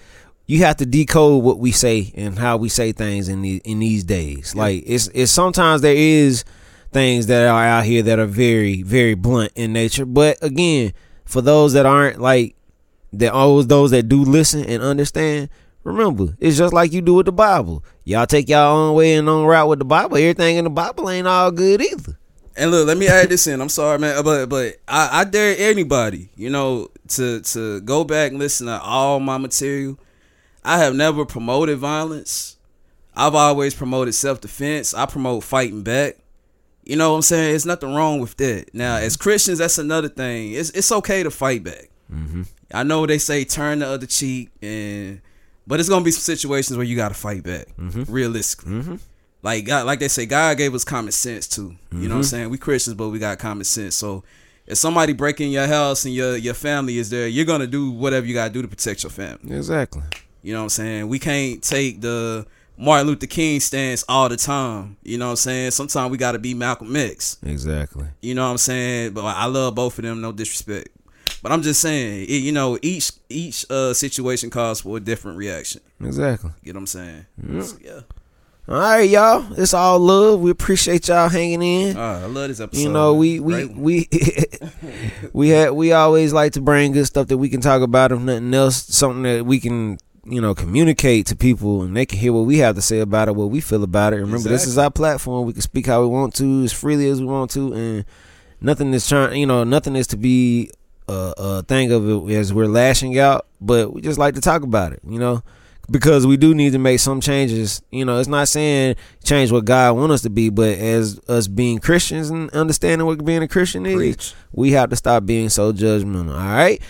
you 0.47 0.61
have 0.61 0.77
to 0.77 0.87
decode 0.87 1.43
what 1.43 1.59
we 1.59 1.73
say 1.73 2.13
and 2.15 2.39
how 2.39 2.57
we 2.57 2.69
say 2.69 2.93
things 2.93 3.29
in 3.29 3.43
the, 3.43 3.61
in 3.65 3.79
these 3.81 4.05
days. 4.05 4.55
Like 4.55 4.83
it's 4.87 5.09
it's 5.09 5.33
sometimes 5.33 5.81
there 5.81 5.95
is 5.95 6.45
things 6.93 7.27
that 7.27 7.49
are 7.49 7.65
out 7.65 7.85
here 7.85 8.03
that 8.03 8.19
are 8.19 8.27
very 8.27 8.83
very 8.83 9.15
blunt 9.15 9.53
in 9.55 9.73
nature, 9.73 10.05
but 10.05 10.39
again, 10.43 10.93
for 11.25 11.41
those 11.41 11.73
that 11.75 11.87
aren't 11.87 12.21
like 12.21 12.57
that 13.19 13.33
always 13.33 13.67
those 13.67 13.91
that 13.91 14.09
do 14.09 14.25
listen 14.25 14.65
and 14.65 14.83
understand, 14.83 15.49
remember, 15.83 16.37
it's 16.41 16.57
just 16.57 16.73
like 16.73 16.93
you 16.93 17.01
do 17.01 17.15
with 17.15 17.27
the 17.27 17.33
Bible. 17.33 17.85
Y'all 18.05 18.27
take 18.27 18.49
y'all 18.49 18.77
own 18.77 18.95
way 18.95 19.15
and 19.15 19.29
own 19.29 19.47
route 19.47 19.69
with 19.69 19.79
the 19.79 19.85
Bible. 19.85 20.17
Everything 20.17 20.57
in 20.57 20.65
the 20.65 20.71
Bible 20.71 21.09
ain't 21.11 21.27
all 21.27 21.51
good 21.51 21.81
either. 21.81 22.19
And 22.57 22.71
look, 22.71 22.87
let 22.87 22.97
me 22.97 23.09
add 23.09 23.29
this 23.29 23.47
in. 23.47 23.61
I'm 23.61 23.69
sorry, 23.69 23.99
man, 23.99 24.23
but 24.23 24.47
but 24.49 24.77
I, 24.87 25.21
I 25.21 25.25
dare 25.25 25.57
anybody, 25.59 26.31
you 26.37 26.51
know, 26.51 26.89
to 27.09 27.41
to 27.41 27.81
go 27.81 28.05
back 28.05 28.31
and 28.31 28.39
listen 28.39 28.67
to 28.69 28.81
all 28.81 29.19
my 29.21 29.39
material. 29.39 29.99
I 30.65 30.79
have 30.79 30.95
never 30.95 31.27
promoted 31.27 31.79
violence. 31.79 32.57
I've 33.17 33.35
always 33.35 33.75
promoted 33.75 34.15
self 34.15 34.41
defense. 34.41 34.95
I 34.95 35.07
promote 35.07 35.45
fighting 35.45 35.83
back. 35.83 36.17
You 36.85 36.97
know 36.97 37.11
what 37.11 37.17
I'm 37.17 37.23
saying? 37.23 37.51
There's 37.51 37.67
nothing 37.67 37.95
wrong 37.95 38.21
with 38.21 38.37
that. 38.37 38.75
Now, 38.75 38.97
as 38.97 39.17
Christians, 39.17 39.59
that's 39.59 39.79
another 39.79 40.09
thing. 40.09 40.53
It's 40.53 40.71
it's 40.71 40.93
okay 40.93 41.23
to 41.23 41.31
fight 41.31 41.65
back. 41.65 41.91
Mm-hmm. 42.13 42.43
I 42.73 42.83
know 42.83 43.07
they 43.07 43.19
say 43.19 43.45
turn 43.45 43.81
the 43.81 43.87
other 43.87 44.07
cheek, 44.07 44.51
and 44.63 45.21
but 45.67 45.81
it's 45.81 45.89
gonna 45.89 46.05
be 46.05 46.11
some 46.11 46.21
situations 46.21 46.77
where 46.77 46.87
you 46.87 46.97
gotta 46.97 47.15
fight 47.15 47.43
back, 47.43 47.69
mm-hmm. 47.77 48.11
realistically. 48.13 48.73
Mm-hmm. 48.73 48.97
Like 49.43 49.67
God, 49.67 49.87
like 49.87 49.99
they 49.99 50.09
say, 50.09 50.27
God 50.27 50.57
gave 50.57 50.75
us 50.75 50.85
common 50.85 51.13
sense 51.13 51.47
too. 51.47 51.77
You 51.93 52.01
know 52.01 52.01
what 52.01 52.03
I'm 52.03 52.09
mm-hmm. 52.09 52.23
saying? 52.23 52.51
We 52.51 52.59
Christians, 52.59 52.97
but 52.97 53.11
we 53.11 53.19
got 53.19 53.39
common 53.39 53.65
sense. 53.65 53.95
So 53.95 54.25
if 54.67 54.79
somebody 54.79 55.13
breaking 55.13 55.53
your 55.53 55.67
house 55.67 56.05
and 56.05 56.15
your 56.15 56.37
your 56.37 56.55
family 56.55 56.99
is 56.99 57.11
there, 57.11 57.29
you're 57.29 57.45
gonna 57.45 57.67
do 57.67 57.91
whatever 57.91 58.27
you 58.27 58.35
gotta 58.35 58.53
do 58.53 58.63
to 58.63 58.69
protect 58.69 59.03
your 59.03 59.11
family. 59.11 59.55
Exactly. 59.55 60.03
You 60.43 60.53
know 60.53 60.61
what 60.61 60.65
I'm 60.65 60.71
saying? 60.71 61.09
We 61.09 61.19
can't 61.19 61.63
take 61.63 62.01
the 62.01 62.47
Martin 62.77 63.07
Luther 63.07 63.27
King 63.27 63.61
stance 63.61 64.05
all 64.09 64.29
the 64.29 64.37
time. 64.37 64.97
You 65.03 65.19
know 65.19 65.27
what 65.27 65.33
I'm 65.33 65.37
saying? 65.37 65.71
Sometimes 65.73 66.11
we 66.11 66.19
gotta 66.19 66.39
be 66.39 66.55
Malcolm 66.55 66.95
X. 66.97 67.39
Exactly. 67.43 68.07
You 68.21 68.35
know 68.35 68.45
what 68.45 68.53
I'm 68.53 68.59
saying? 68.59 69.13
But 69.13 69.25
I 69.25 69.47
love 69.47 69.75
both 69.75 69.99
of 69.99 70.05
them, 70.05 70.21
no 70.21 70.33
disrespect. 70.33 70.89
But 71.45 71.53
I'm 71.53 71.61
just 71.61 71.83
saying, 71.83 72.23
it, 72.23 72.41
you 72.43 72.53
know, 72.53 72.79
each 72.81 73.13
each 73.29 73.67
uh 73.69 73.93
situation 73.93 74.49
calls 74.49 74.81
for 74.81 74.97
a 74.97 75.01
different 75.01 75.37
reaction. 75.37 75.83
Exactly. 76.03 76.53
You 76.63 76.73
know 76.73 76.79
what 76.79 76.81
I'm 76.81 76.87
saying? 76.87 77.27
So, 77.61 77.77
yeah. 77.85 78.01
All 78.67 78.79
right, 78.79 79.03
y'all. 79.03 79.53
It's 79.59 79.75
all 79.75 79.99
love. 79.99 80.41
We 80.41 80.51
appreciate 80.51 81.07
y'all 81.09 81.29
hanging 81.29 81.61
in. 81.61 81.99
Ah, 81.99 82.23
I 82.23 82.25
love 82.25 82.49
this 82.49 82.61
episode. 82.61 82.81
you 82.81 82.89
know, 82.89 83.13
we 83.13 83.41
we 83.41 83.67
we 83.67 84.09
we 85.35 85.51
had 85.51 85.73
we 85.73 85.93
always 85.93 86.33
like 86.33 86.55
to 86.55 86.63
bring 86.63 86.93
good 86.93 87.05
stuff 87.05 87.27
that 87.27 87.37
we 87.37 87.51
can 87.51 87.61
talk 87.61 87.83
about. 87.83 88.11
If 88.11 88.21
nothing 88.21 88.55
else, 88.55 88.77
something 88.77 89.25
that 89.25 89.45
we 89.45 89.61
can 89.61 89.99
you 90.25 90.41
know 90.41 90.55
communicate 90.55 91.27
to 91.27 91.37
people 91.37 91.83
and 91.83 91.95
they 91.95 92.07
can 92.07 92.19
hear 92.21 92.33
what 92.33 92.47
we 92.47 92.57
have 92.61 92.75
to 92.77 92.81
say 92.81 93.01
about 93.01 93.29
it, 93.29 93.37
what 93.37 93.51
we 93.51 93.61
feel 93.61 93.85
about 93.85 94.15
it. 94.15 94.17
Remember, 94.17 94.49
this 94.49 94.67
is 94.67 94.79
our 94.79 94.91
platform. 94.91 95.45
We 95.45 95.53
can 95.53 95.61
speak 95.61 95.85
how 95.85 96.01
we 96.01 96.07
want 96.09 96.35
to, 96.37 96.65
as 96.65 96.73
freely 96.73 97.07
as 97.11 97.21
we 97.21 97.27
want 97.27 97.51
to, 97.51 97.75
and 97.75 98.05
nothing 98.63 98.95
is 98.95 99.07
trying. 99.07 99.39
You 99.39 99.45
know, 99.45 99.63
nothing 99.63 99.95
is 99.95 100.07
to 100.07 100.17
be 100.17 100.71
a, 101.09 101.35
a 101.37 101.63
thing 101.63 101.93
of 101.93 102.09
it 102.09 102.35
as 102.35 102.53
we're 102.53 102.67
lashing 102.67 103.19
out, 103.19 103.47
but 103.61 103.93
we 103.93 104.01
just 104.01 104.19
like 104.19 104.35
to 104.35 104.41
talk 104.41 104.63
about 104.63 104.93
it. 104.93 105.01
You 105.07 105.19
know. 105.19 105.43
Because 105.91 106.27
we 106.27 106.39
do 106.39 106.55
need 106.55 106.73
to 106.73 106.79
make 106.79 106.99
some 106.99 107.21
changes. 107.21 107.83
You 107.91 108.07
know, 108.07 108.19
it's 108.19 108.27
not 108.27 108.49
saying 108.49 108.97
change 109.23 109.53
what 109.53 109.67
God 109.67 109.97
want 109.99 110.13
us 110.13 110.23
to 110.23 110.31
be, 110.31 110.49
but 110.49 110.79
as 110.79 111.21
us 111.29 111.47
being 111.47 111.79
Christians 111.79 112.31
and 112.31 112.49
understanding 112.53 113.07
what 113.07 113.23
being 113.23 113.43
a 113.43 113.49
Christian 113.49 113.85
is, 113.85 113.95
Preach. 113.95 114.35
we 114.53 114.73
have 114.73 114.89
to 114.89 114.97
stop 114.97 115.27
being 115.27 115.51
so 115.51 115.75
judgmental. 115.75 116.31
All 116.31 116.39
right, 116.39 116.81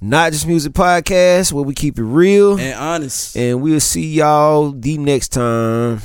not 0.00 0.32
just 0.32 0.48
music 0.48 0.72
podcast 0.72 1.52
where 1.52 1.62
we 1.62 1.74
keep 1.74 1.96
it 1.96 2.02
real, 2.02 2.58
and 2.58 2.74
honest. 2.74 3.36
and 3.36 3.62
we'll 3.62 3.78
see 3.78 4.14
y'all 4.14 4.72
the 4.72 4.98
next 4.98 5.28
time. 5.28 6.00